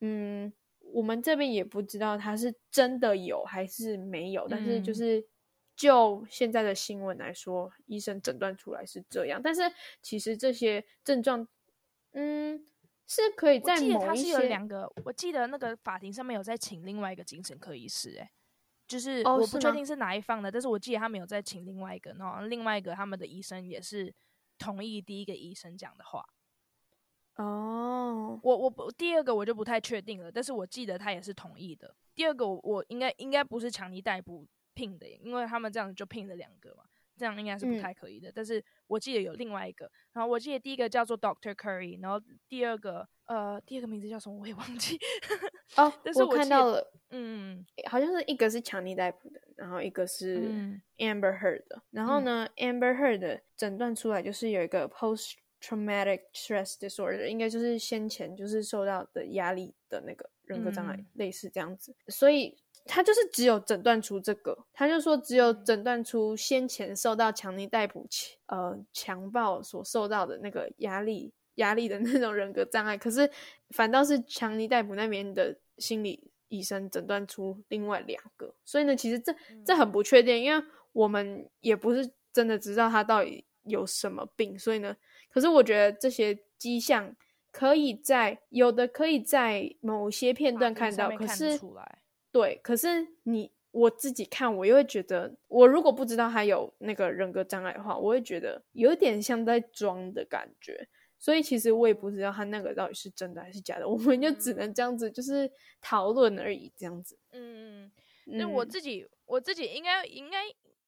[0.00, 0.52] 嗯，
[0.92, 5.24] 我们这边也不知道他是真的有还是没有，但是就是
[5.74, 9.40] 就现在的新闻来说，医生诊断出来是这样。
[9.42, 9.62] 但是
[10.02, 11.48] 其实这些症状，
[12.12, 12.66] 嗯。
[13.06, 18.30] 是可以在某一些，我记得他是有两个，我记得那个法庭上面有在请另外一个精神科医师，哎，
[18.86, 24.14] 就是我不确定是哪一方的，但是我记得他们有在请另外一个，然后另外一个他们的医生也是
[24.58, 26.24] 同意第一个医生讲的话。
[27.36, 31.94] 哦，我我不第二个我就不太确定了，但是我记得他也是同意的。
[32.14, 36.84] 第二个我我应该应该不是强尼逮捕聘的，因为他们这样子就聘了两个嘛。
[37.16, 44.98] 这样应该是不太可以的，嗯、但是我记得有另外一个，然后我记得第一个叫做 Doctor Curry，然后第二个呃第二个名字叫什么我也忘记。
[45.76, 50.48] 哦，但是我，我看到了，嗯，好像是一个是强尼戴普的，然后一个是
[50.98, 62.58] Amber Heard 的，嗯、然后呢、嗯、Amber Heard 的诊断出来就是有一个 Post Traumatic Stress Disorder，应该就是先前就是受到的压力的那个人格障碍，嗯、类似这样子，所以。
[62.86, 68.06] 他就是只有诊断出这个，他就说只有诊断出先前受到强尼戴普
[68.46, 73.30] 呃强暴所受到的那个压力压力的那种人格障碍，可是
[73.70, 84.94] 反倒是强尼戴普那边的心理医生诊断出另外两个，所以呢，其实这这很不确定，因为我们也不是真的知道他到底有什么病，所以呢，
[85.30, 87.16] 可是我觉得这些迹象
[87.50, 91.58] 可以在有的可以在某些片段看到，可是。
[92.34, 100.88] 对，可是你我自己看，我又会觉得，我如果不知道他有那个人格障碍的话，我会觉得有点像在装的感觉。
[101.16, 105.48] 所以其实我也不知道他那个到底是真的还是假的，我们就只能这样子，就是
[105.80, 107.16] 讨论而已，这样子。
[107.30, 107.84] 嗯
[108.26, 110.42] 嗯，那我自己我自己应该应该，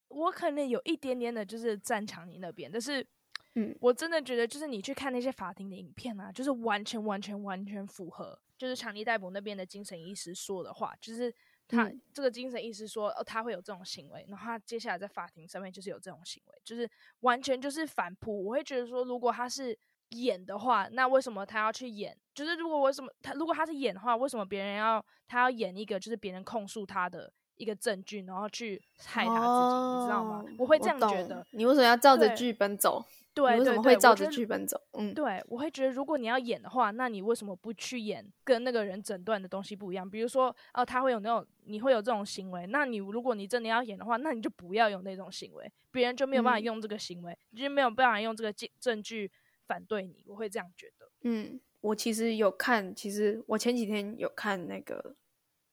[0.09, 3.07] 我可能有一点点的就是站强尼那边，但是，
[3.55, 8.37] 嗯，我真的觉得就是你去看那些法庭的影片啊，就是完全完全完全符合。
[8.57, 11.33] 就是强尼戴普那边的精神医师说的话，就是
[11.69, 16.88] 他、嗯、这个精神医师说，哦，他会有这种行为，然后他接下来在法庭上面就是有这种行为，就是
[17.21, 18.45] 完全就是反扑。
[18.47, 19.79] 我会觉得说，如果他是
[20.11, 22.16] 演的话，那为什么他要去演？
[22.35, 30.45] 就是如果为什么他如果他是演的话，为什么别人要他要演一个就是别人控诉他的一个证据，然后去害他自己，哦、你知道吗？
[30.59, 31.45] 我会这样觉得。
[31.51, 33.05] 你为什么要照着剧本走？
[33.37, 34.81] 对，为什么会照着剧本走？
[34.92, 40.09] 嗯，对，我会觉得，如果你要演的话，那你为什么不去演跟那个人诊断的东西不一样？
[40.09, 49.31] 比如说，哦，他会有那种，你会有这种行为，那你如果你真的要演的话，那你就不要有那种行为，别人就没有办法用这个行为，嗯、就没有办法用这个证证据
[49.66, 50.25] 反对你。
[50.27, 51.07] 我会这样觉得。
[51.25, 55.14] 嗯，我其实有看，其实我前几天有看那个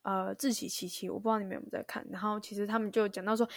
[0.01, 2.05] 呃《志祺七七》，我不知道你们有没有在看。
[2.11, 3.47] 然后其实他们就讲到说，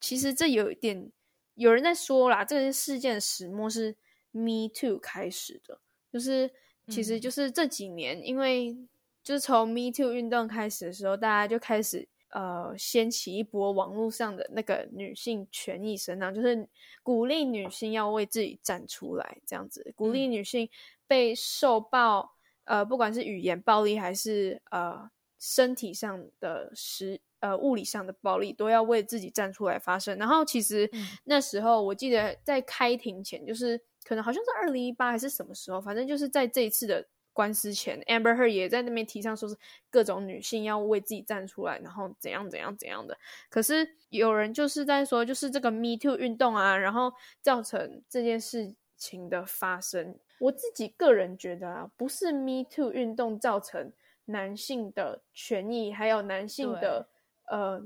[0.00, 1.10] 其实这有一点。
[1.58, 3.96] 有人在说啦，这个事件始末是
[4.30, 5.80] Me Too 开始的，
[6.12, 6.48] 就是
[6.86, 8.76] 其实就是这几年，嗯、因为
[9.24, 16.68] 就是从 Me Too 运动开始的时候，大家就开始呃掀起一波网络上的那个女性权益声浪，就是
[17.02, 19.92] 鼓励女性要为自己站出来，这样子。
[19.96, 20.70] 鼓励女性
[21.08, 27.20] 被受暴，呃，不管是语言暴力还是呃身体上的实。
[27.40, 30.18] 呃，物理上的暴力都要为自己站出来发声。
[30.18, 30.90] 然后其实
[31.22, 39.56] 那时候，我记得在开庭前，就是可能好像是二零一八还是什么时候，反正就是在这一次的官司前，Amber Heard 也在那边提倡说是
[39.88, 43.16] 各种女性要为自己站出来，然后怎样怎样怎样的。
[43.48, 50.18] 可是有人就是在说，就是这个 Me Too 运动啊，然后造成这件事情的发生。
[50.40, 53.92] 我自己个人觉得啊，不是 Me Too 运动造成
[54.28, 57.08] 男性的权益，还有男性的。
[57.50, 57.82] 呃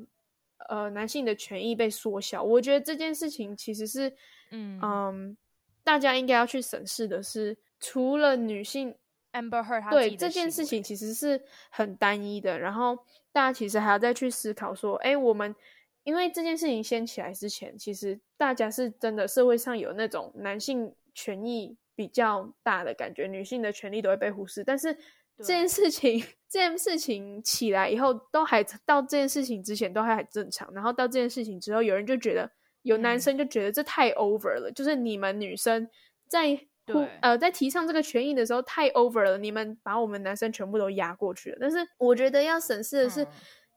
[0.68, 4.12] 呃，男性的权益被缩小，我觉得这件事情其实是，
[4.50, 5.37] 嗯嗯，
[5.85, 8.92] 大家应该要去审视的是，除了女性
[9.33, 12.97] ，Amber Heard 对这件事情其实是很单一的，然后
[13.32, 15.55] 大家其实还要再去思考说，哎，我们
[16.03, 24.97] 因为这件事情掀起来之前，其实大家是真的社会上有那种男性权益比较大的感觉，女性的权利都会被忽视，但是。
[25.43, 32.51] 这件事情，这件事情起来以后，都还到这件事情之前都还很正常，然后到这件事情之后，有人就觉得
[32.82, 35.88] 有男生就觉得这太 over 了，嗯、就是你们女生
[36.28, 41.59] 在对呃在提倡这个权益的时候太 over 了，你们把我们男生全部都压过去了。
[41.61, 43.28] 但是我觉得要审视的是、嗯、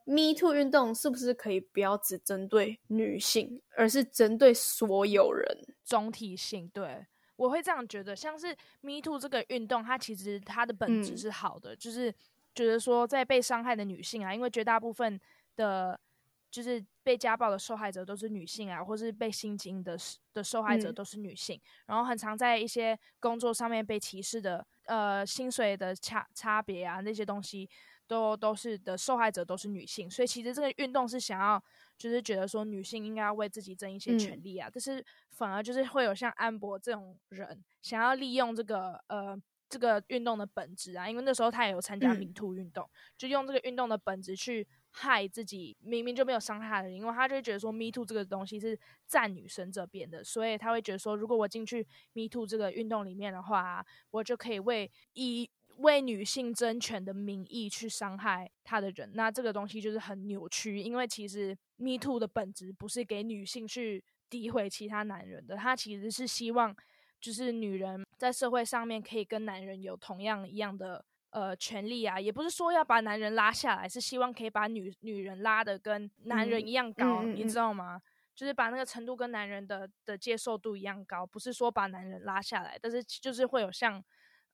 [0.05, 5.45] ，Me Too 运动是不是可以不要只针对女性，而是针对所有人，
[5.84, 6.68] 总体性。
[6.74, 7.05] 对，
[7.36, 12.13] 我会这样觉得，像是 Me Too 这个运动，它其实它的本质是好的，嗯、就是
[12.53, 15.19] 觉得说在被伤害的女性啊，因为绝大部分
[15.55, 15.99] 的。
[16.51, 19.97] 就是被家暴的受害者都是女性啊，或是被性侵的
[20.33, 27.69] 的受害者都是女性，嗯、然后很常在一些工作上面被歧视的，呃，薪水的差差别啊，那些东西
[28.07, 31.61] 都都是的受害者都是女性，所以其实这个运动是想要，
[31.98, 39.38] 就是觉得说女性应该要为自己争一些权利啊，嗯、但是反而就是会有像安博这种人想要利用这个呃
[39.70, 44.68] 这个运动的本质啊，因为那时候他也有参加 Me Too 运动，嗯、就用这个运动的本质去。
[44.98, 59.11] 害自己明明就没有伤害的人，因为他就会觉得说 “me too” 这个东西是站女生这边的，所以他会觉得说，如果我进去 “me too” 这个运动里面的话，我就可以为以为女性争权的名义去伤害他的人。
[59.13, 66.76] 那这个东西就是很扭曲，因为其实 “me too” 的本质不是给女性去诋毁其他男人的，他其实是希望
[67.19, 71.03] 就是女人在社会上面可以跟男人有同样一样的。
[71.32, 78.01] 呃，权利啊，也不是说要把男人拉下来，是希望可以把女女人拉得跟男人一样高，你知道吗？
[78.34, 84.01] 就是把那个程度跟男人的的接受度一样高，不是说把男人拉下来，但是就是会有像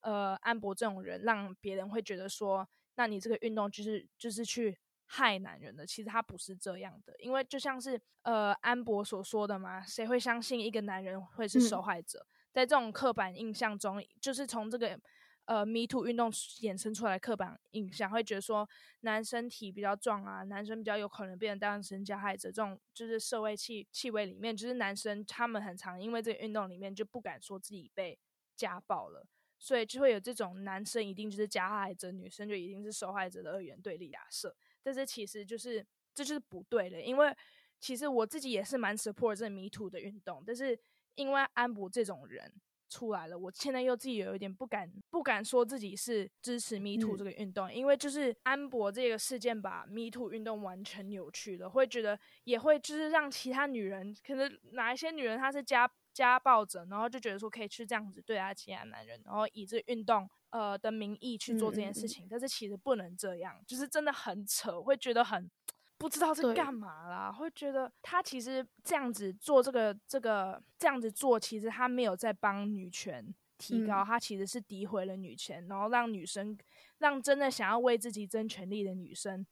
[0.02, 12.18] 呃安博这种人，让别人会觉得说，那你这个运动就是就是去害男人的，其实他不是这样的，因为就像是呃安博所说的嘛，谁会相信一个男人会是受害者？
[12.18, 15.00] 嗯、在这种刻板印象中，就是从这个。
[15.44, 18.66] 呃，Me Too 运动衍生出来刻板印象，会觉得说
[19.00, 22.48] 男生体比较壮啊，男生比较有可能变成当事人加害者。
[22.48, 28.16] 这种就是社会气气味里面，就是男生他们很常因为这个运动里面就不敢说自己被
[28.54, 29.26] 家暴了，
[29.62, 34.52] 所以就会有这种男生一定就是加害者，女生就一定是受害者的二元对立假设。
[34.82, 37.32] 但是其实就是这就是不对的，因为
[37.78, 40.76] 其实我自己也是蛮 support 这个 Me Too 的运动，但是
[41.14, 42.52] 因为安博这种人。
[42.92, 65.50] 出来了，我现在又自己有一点不敢不敢说自己是支持 Me Too 这个运动，嗯、因为就是安博这个事件把 Me Too 运动完全扭曲了，会觉得也会就是让其他女人，可能哪一些女人她是家家暴者，然后就觉得说可以去这样子对待其他男人，然后以这运动呃的名义去做这件事情，嗯、但是其实不能这样，就是真的很扯，会觉得很。
[65.98, 76.58] 不知道是干嘛啦，会觉得他其实这样子做这个这个这样子做，其实他没有在帮女权提高，嗯、他其实是诋毁了女权，然后让女生
[76.98, 79.46] 让真的想要为自己争权利的女生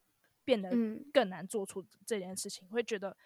[0.44, 0.70] 变得
[1.12, 3.16] 更难做出这件事情，嗯、会觉得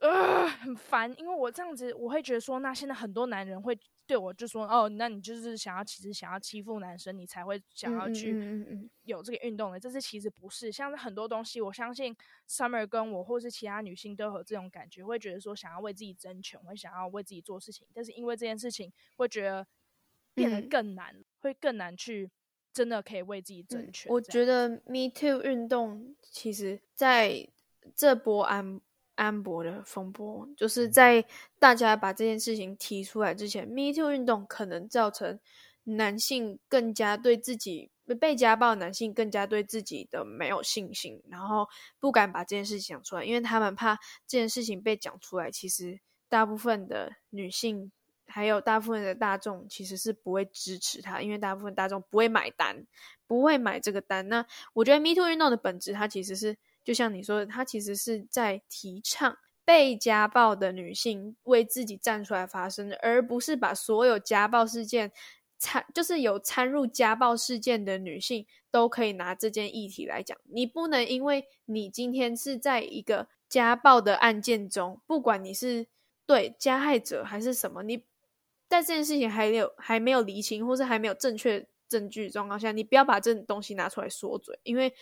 [0.00, 3.78] 呃很烦，因为我这样子我会觉得说，那现在很多男人会。
[4.08, 9.80] 对，我就说哦，那你就是想要，其实想要欺负男生，你才会想要去有这个运动的。
[9.80, 12.16] 这是其实不是，像是很多东西，我相信
[12.48, 19.66] Summer 跟我或是其他女性都有这种感觉，会觉得说想要为自己争权，会想要为自己做事情，但是因为这件事情，会觉得
[20.34, 22.30] 变得更难，嗯、会更难去
[22.72, 24.08] 真的可以为自己争取。
[24.08, 27.48] 我觉得 Me Too 运动其实在
[27.96, 28.80] 这波安。
[29.16, 31.24] 安博的风波，就是在
[31.58, 35.40] 大家把这件事情提出来之前，Me Too 运动可能造成
[35.84, 37.90] 男性更加对自己
[38.20, 41.66] 被家暴，男性更加对自己的没有信心，然后
[41.98, 43.96] 不敢把这件事情讲出来，因为他们怕
[44.26, 45.98] 这件事情被讲出来，其实
[46.28, 47.90] 大部分的女性
[48.26, 52.86] 还有大部分的大众其实是不会支持他，因为大部分大众不会买单，
[53.26, 54.28] 不会买这个单。
[54.28, 54.44] 那
[54.74, 56.58] 我觉得 Me Too 运动的本质，它其实是。
[56.86, 65.10] 就像你说的，他其实是在提倡被家暴的女性为自己站出来发声，而不是把所有家暴事件
[65.58, 70.38] 参，就是有参入家暴事件的女性都可以拿这件议题来讲。
[70.44, 75.88] 你不能因为你今天是在一个家暴的案件中，不管你是
[76.24, 78.04] 对加害者还是什么，你
[78.68, 84.94] 在这件事情还有还没有厘清，或是还没有正确证据状况下，你不要把这东西拿出来说嘴，因为。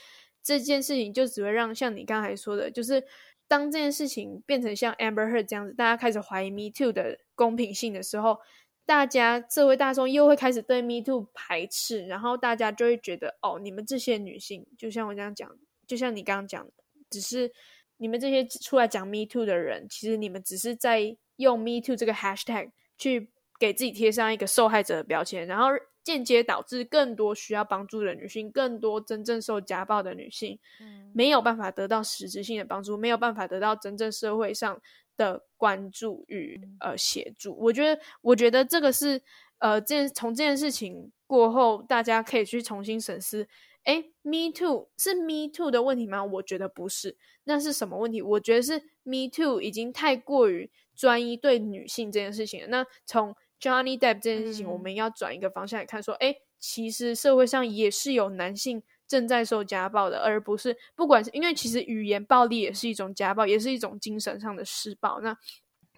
[0.45, 3.03] 这件事情就只会让像你刚才说的，就是
[3.49, 8.39] 当这件事情变成像 Amber Heard 这样子，大家开始怀疑 Me Too 的公平性的时候，
[8.85, 15.51] 大家社会大众又会开始对 Me Too 排斥，然后大家就会觉得，哦，你们这些女性，就像我这样讲，
[15.87, 16.73] 就像你刚刚讲的，
[17.09, 17.51] 只是
[17.97, 23.31] 你们这些出来讲 Me Too 的人，其实你们只是在用 Me Too 这个 Hashtag 去
[23.65, 25.69] 给自己贴上一个受害者的标签，然后。
[26.05, 34.79] 间接导致更多需要帮助的女性，更多真正受家暴的女性，嗯没有办法得到实质性的帮助，没有办法得到真正社会上
[35.17, 37.57] 的关注与呃协助。
[37.59, 39.23] 我觉得，我觉得这个是
[39.61, 43.49] 呃，这件从这件事情过后，大家可以去重新审视。
[43.85, 46.23] 诶，Me Too 是 Me Too 的问题吗？
[46.23, 47.17] 我觉得不是。
[47.45, 48.21] 那是什么问题？
[48.21, 52.69] 我觉得是 Me Too 已经太过于专一对女性这件事情了。
[52.69, 53.35] 那从
[53.65, 65.21] Johnny Depp 这件事情，我们要转一个方向来看，说，诶，其实社会上也是有男性正在受家暴的，而不是不管是因为其实语言暴力也是一种家暴，也是一种精神上的施暴。
[65.21, 65.37] 那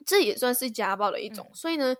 [0.04, 1.50] 这也算是家暴的一种。
[1.52, 1.96] 所以呢。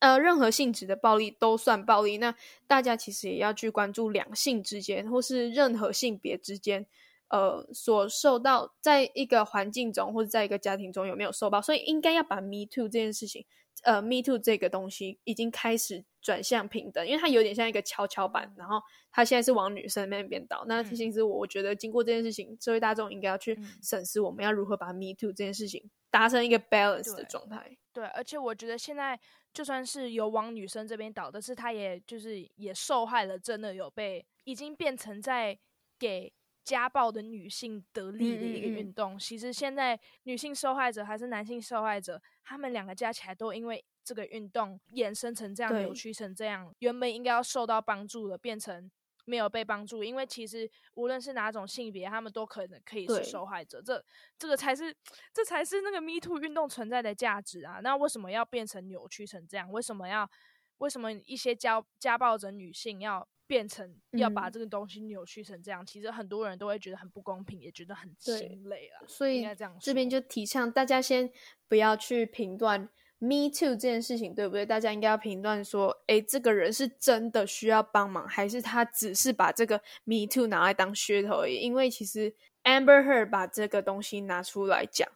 [0.00, 2.18] 呃，任何性质的暴力都算暴力。
[2.18, 2.34] 那
[2.66, 6.84] 大家其实也要去关注两性之间，或是任何性别之间，
[7.28, 11.62] 呃，所受到在一个环境中或者在一个家庭中有没有受暴。
[11.62, 13.46] 所以应该要把 Me Too 这件事情，
[13.84, 18.80] 呃，Me Too 这个东西已经开始转向平等，因为它有点像一个跷跷板，然后
[19.10, 20.64] 它现在是往女生那边倒。
[20.66, 27.76] 那其实我我觉得经过这件事情，社会大众应该要去审视我们要如何把 Me Too 这件事情达成一个 balance 的状态。
[27.92, 29.20] 对，而且我觉得现在。
[29.54, 35.56] 就算是有往女生这边倒，但是他也就是也受害了，真的有被已经变成在
[35.96, 36.32] 给
[36.64, 39.12] 家暴的女性得利的一个运动。
[39.12, 39.18] 嗯嗯嗯。
[39.18, 48.90] 其实现在女性受害者还是男性受害者，他们两个加起来都因为这个运动衍生成这样，扭曲成这样，原本应该要受到帮助的，变成。
[49.26, 53.80] 没有被帮助，因为其实无论是哪种性别，他们都可能可以是受害者。
[53.80, 54.04] 这
[54.38, 54.94] 这个才是
[55.32, 57.80] 这才是那个 Me Too 运动存在的价值啊！
[57.82, 59.72] 那为什么要变成扭曲成这样？
[59.72, 60.30] 为什么要
[60.76, 65.82] 为什么一些家家暴者女性要变成要把这个东西扭曲成这样？
[65.82, 69.06] 嗯、其实很多人都会觉得很不公平，也觉得很心累了。
[69.06, 71.30] 所以这样，这边就提倡大家先
[71.68, 72.88] 不要去评断。
[73.20, 74.66] Me too 这件事情对不对？
[74.66, 81.56] 大家应该要评断说，诶，这个人是真的需要帮忙，还是他只是把这个 Me too 拿来当噱头而已？
[81.56, 82.34] 因为其实
[82.64, 85.08] Amber Heard 把这个东西拿出来讲，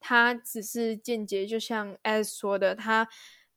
[0.00, 3.06] 他只是间接，就像 As 说的，他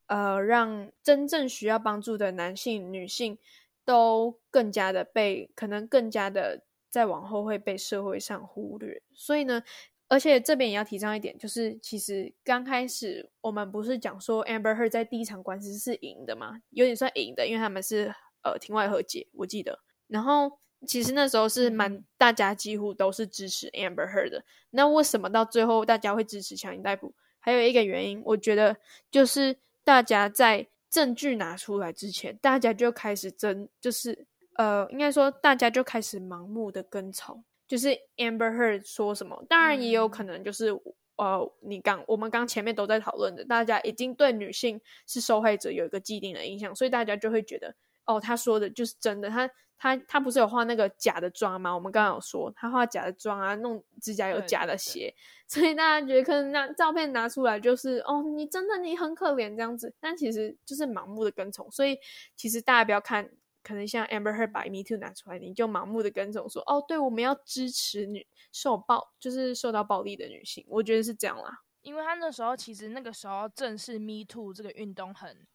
[0.05, 3.39] 呃让真正需要帮助的男性、女性
[3.85, 9.01] 都更加的被，可能更加的在往后会被社会上忽略。
[9.13, 9.63] 所以呢。
[10.07, 18.13] 而且这边也要提倡一点，就是其实刚开始我们不是讲说 Amber Heard 在第一场官司是赢的嘛，有点算赢的，因为他们是
[18.43, 19.79] 呃庭外和解，我记得。
[20.05, 24.45] 然后其实那时候是蛮大家几乎都是支持 Amber Heard 的。
[24.69, 27.15] 那为什么到最后大家会支持强行逮捕？
[27.39, 28.77] 还有一个原因，我觉得
[29.09, 37.43] 就是大家在证据拿出来之前，大家就开始争，就是呃，应该说大家就开始盲目的跟从。
[37.67, 40.79] 就是 Amber Heard 说什么，当然也有可能就是、嗯、
[41.17, 47.75] 呃，你刚我们刚前面都在讨论的，大家已经对女性是受害者有一个既定的印象，所以大家就会觉得
[48.05, 49.29] 哦，他说的就是真的。
[49.29, 51.73] 他他他不是有画那个假的妆吗？
[51.73, 55.13] 我们刚刚有说他画假的妆啊，弄指甲有假的鞋，
[55.47, 61.99] 所以大家觉得可能那照片拿出来就是哦，你真的你很可怜这样子，但其实就是盲目的跟从，所以
[62.35, 63.31] 其实大家不要看。
[63.67, 70.63] 可能像 Amber Heard 把 Me Too 拿出来，你就盲目的跟从说，哦，对，我们要支持女受暴，就是受到暴力的女性。
[70.67, 75.47] 我觉得是这样啦，因为他那时候其实那个时候正是 Me Too 这个运动很，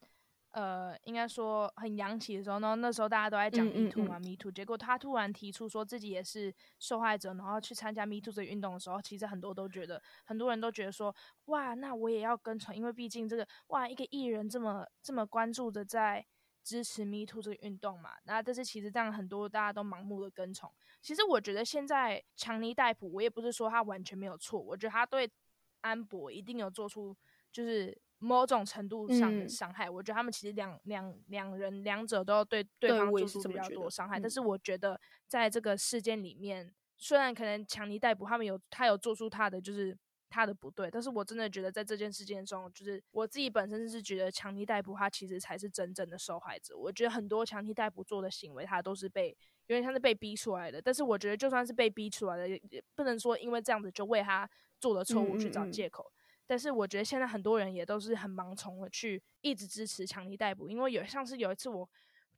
[0.53, 2.74] 呃，应该说很洋气的时候呢。
[2.76, 4.51] 那时候大家都在讲 Me Too 嘛，嗯嗯嗯，Me Too。
[4.51, 11.14] 结果他突然提出说自己也是受害者，然后去参加 Me Too 这个运动的时候，其实很多都觉得，很多人都觉得说，
[11.46, 16.26] 哇，那我也要跟从，因为毕竟这个，哇，一个艺人这么这么关注的在。
[16.62, 18.11] 支持 Me Too 这个运动嘛？
[18.24, 20.70] 那但是其实这样很多大家都盲目的跟从。
[21.01, 25.28] 其实我觉得现在强尼戴普，我也不是说他完全没有错，我觉得他对
[25.80, 27.16] 安博一定有做出
[27.51, 29.88] 就是某种程度上的伤害。
[29.88, 34.20] 嗯、我觉得他们其实两两两人两者都要对对方做出比较多伤害。
[34.20, 39.98] 但是我觉得在这个事件里面，虽然可能强尼逮捕他们有他有做出他的就是。
[40.32, 46.78] 他的不对，但是我真的觉得在这件事件中，就是我自己本身是觉得强尼逮捕他其实才是真正的受害者。
[46.78, 50.80] 我觉得很多强尼逮捕做的行为，他都是被有点像是被逼出来的。
[50.80, 54.48] 但是我觉得就算是被逼出来的，也不能说因为这样子就为他
[54.78, 56.04] 做的错误去找借口。
[56.04, 56.19] 嗯嗯嗯。
[56.51, 61.88] 但是我觉得现在很多人也都是很盲从的去一直支持强力逮捕，因为有像是有一次我。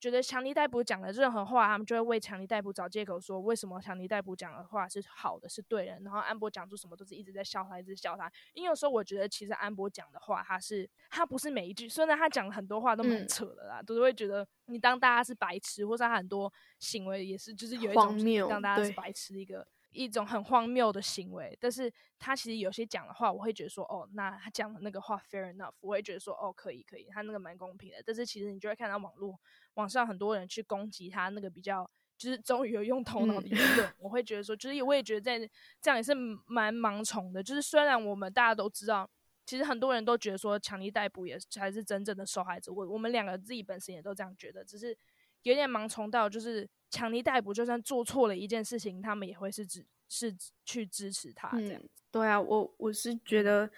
[0.02, 6.00] 觉得强力逮捕讲的任何话，他们就会为强力逮捕找借口，说为什么强力逮捕讲的话是好的，是对的。
[6.00, 8.28] 然后安博讲出什么都是一直在笑他，一直笑他。
[8.52, 19.64] 因为有时候我觉得，其实安博讲的话，他是他不是每一句，虽然他讲很多话都蛮扯的啦，嗯、都是会觉得你当大家是白痴，或者他很多行为也是，就是有一种就是当大家是白痴的一个。
[19.92, 28.02] 一种很荒谬的行为，但是他其实有些讲的话，我会觉得说，哦，那他讲的那个话 fair enough，我会觉得说，哦，可以可以，他那个蛮公平的。
[28.04, 29.38] 但是其实你就会看到网络
[29.74, 35.38] 网上很多人去攻击他那个比较，就是终于有用头脑的言论，嗯、我会觉得说，就是我也觉得在
[35.80, 36.14] 这样也是
[36.46, 37.42] 蛮盲从的。
[37.42, 39.08] 就是虽然我们大家都知道
[39.44, 42.72] 其实很多人都觉得说强力逮捕也才是真正的受害者。
[42.72, 44.96] 我我们两个自己本身也都这样觉得，只是
[45.42, 51.82] 有点盲从到，就是强尼逮捕就算做错了一件事情，他们也会是支是去支持他这样
[52.12, 53.68] 对啊，我我是觉得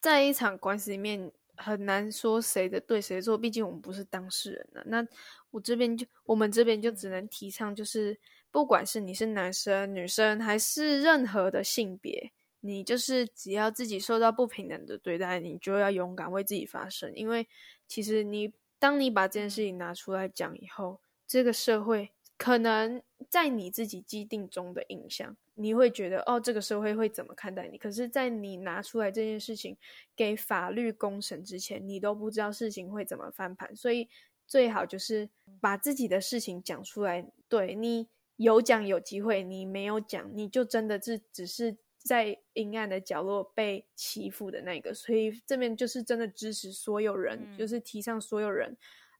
[0.00, 4.82] 在一场官司里面很难说谁的对谁错，毕竟我们不是当事人了。
[4.86, 5.06] 那
[5.50, 8.18] 我这边就我们这边就只能提倡，就是
[8.50, 12.32] 不管是你是男生、女生，还是任何的性别。
[12.60, 17.12] 你就是只要自己受到不平等的对待，你就要勇敢为自己发声。
[17.14, 17.46] 因为
[17.86, 27.78] 其实你当你把这件事情拿出来讲以后，这个社会可能在你自己既定中的印象，你会觉得哦，这个社会会怎么看待你？
[27.78, 29.76] 可是，在你拿出来这件事情
[30.14, 33.74] 给法律公审之前，你都不知道事情会怎么翻盘。
[33.74, 34.08] 所以
[34.46, 35.28] 最好就是
[35.60, 37.30] 把自己的事情讲出来。
[37.48, 41.76] 对，你有讲有机会，你没有讲，你就真的是只是。
[42.06, 48.76] 在阴暗的角落被欺负的那个，所以这边就是真的支持所有人，嗯、就是提倡所有人，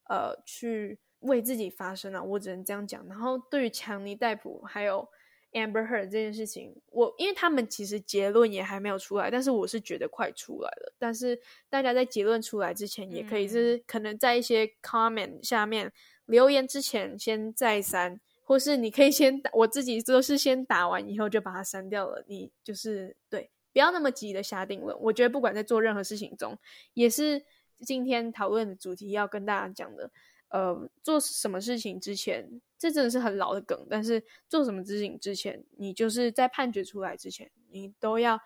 [0.08, 0.96] 呃，去
[1.26, 2.22] 为自己发声啊！
[2.22, 3.06] 我只能这样讲。
[3.06, 5.08] 然后对于强尼戴普还有
[5.52, 10.94] Amber Heard 这件事情，我因为他们其实结论也还没有出来，但是我是觉得快出来了。
[10.98, 15.92] 但是大家在结论出来之前，也可以就是可能在一些 comment 下面
[16.26, 18.20] 留言之前先再删。
[18.48, 22.24] 或是你可以先打，我自己都是先打完以后就把它删掉了。
[22.28, 24.96] 你就是对，不要那么急的下定论。
[25.00, 26.56] 我觉得不管在做任何事情中，
[26.94, 27.42] 也是
[27.80, 30.08] 今天讨论的主题要跟大家讲的。
[30.48, 33.86] 呃，做什么事情之前，这真的是很老的梗。
[33.90, 38.40] 但是做什么事情之前，你就是在判决出来之前，你都要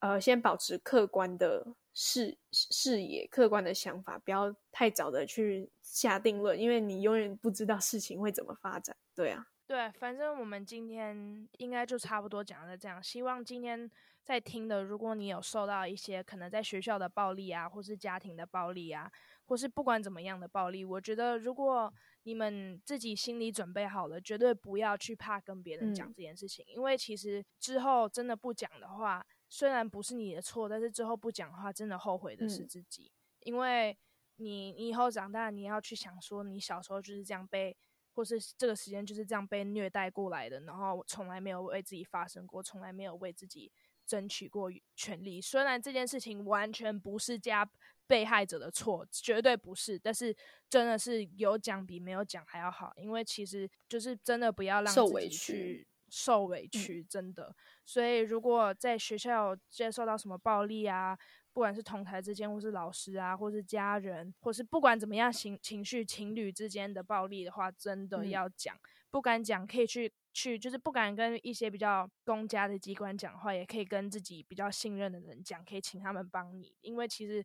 [0.00, 8.94] 呃先保持客观的视视野、客观的想法，不要太早的去下定论，因为你永远不知道事情会怎么发展。
[9.14, 13.02] 对啊，对，反正我们今天应该就差不多讲了这样。
[13.02, 13.90] 希望今天
[14.22, 19.10] 在听的，如果你有受到一些可能在学校的暴力啊，或是家庭的暴力啊，
[19.46, 21.92] 或是不管怎么样的暴力，我觉得如果
[22.24, 33.96] 你们自己心里准备好了，绝对不要去怕跟别人讲这件事情，嗯，因为其实之后真的不讲的话，虽然不是你的错，但是之后不讲的话，真的后悔的是自己，嗯，因为
[34.36, 37.76] 你你以后长大，你要去想说，你小时候就是这样被。
[38.16, 43.70] 或是这个时间就是这样被虐待过来的，然后从来没有为自己发生过，从来没有为自己
[44.06, 45.38] 争取过权利。
[45.38, 47.70] 虽然这件事情完全不是加
[48.06, 50.34] 被害者的错，绝对不是，但是
[50.68, 57.54] 真的是有讲比没有讲还要好，因为其实就是真的不要让自己去受委屈，真的。
[57.84, 61.18] 所以如果在学校接受到什么暴力啊，
[61.52, 68.74] 不管是同台之间，或是老师啊，或是家人，或是不管怎么样情情绪情侣之间的暴力的话，真的要讲。
[68.74, 68.80] 嗯、
[69.10, 76.76] 不敢讲，可以去去，就是不敢跟一些比较公家的机关讲话，也可以跟自己比较信任的人讲，可以请他们帮你。
[76.82, 77.42] 因为其实，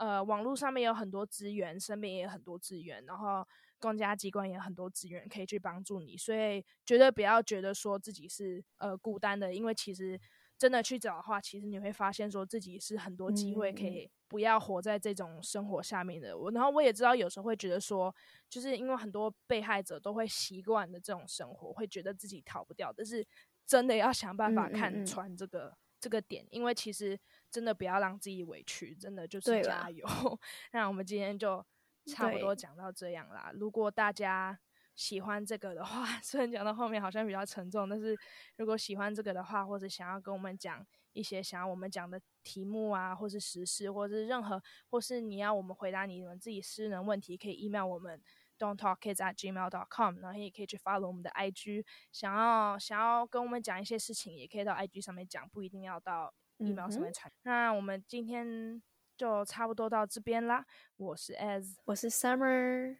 [0.00, 3.46] 呃，网络上面有很多资源，身边也有很多资源，然后
[3.78, 6.16] 公家机关也有很多资源可以去帮助你。
[6.16, 10.20] 所以绝对不要觉得说自己是呃孤单的，因为其实。
[10.60, 16.36] 真的去找的话，其实你会发现，说自己是很多机会可以不要活在这种生活下面的。
[16.36, 18.14] 我、嗯，然后我也知道，有时候会觉得说，
[18.50, 22.92] 就是因为很多被害者都会习惯的这种生活，会觉得自己逃不掉。
[22.94, 23.26] 但是
[23.66, 27.18] 真的要想办法看穿这个这个点，因为其实
[27.50, 30.06] 真的不要让自己委屈，真的就是加油。
[30.72, 31.64] 那我们今天就
[32.06, 33.50] 差不多讲到这样啦。
[33.54, 34.58] 如果大家
[34.94, 38.16] 喜欢这个的话， 虽然讲到后面好像比较沉重，但是
[38.56, 48.22] 如果喜欢这个的话，或者想要跟我们讲一些想要我们讲的题目啊，或是时事，或者是任何，或是你要我们回答你们自己私人问题，可以 email 我们
[48.58, 57.30] don't talk kids at gmail dot com，然后也可以去 follow 我们的 IG，想要想要跟我们讲一些事情，也可以到 IG 上面讲，不一定要到 email 上面产。
[57.30, 58.82] 嗯、那我们今天
[59.16, 60.64] 就差不多到这边啦，
[60.96, 62.96] 我是 As，我是 Summer，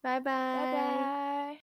[0.00, 0.20] 拜拜。
[0.20, 1.23] 拜拜。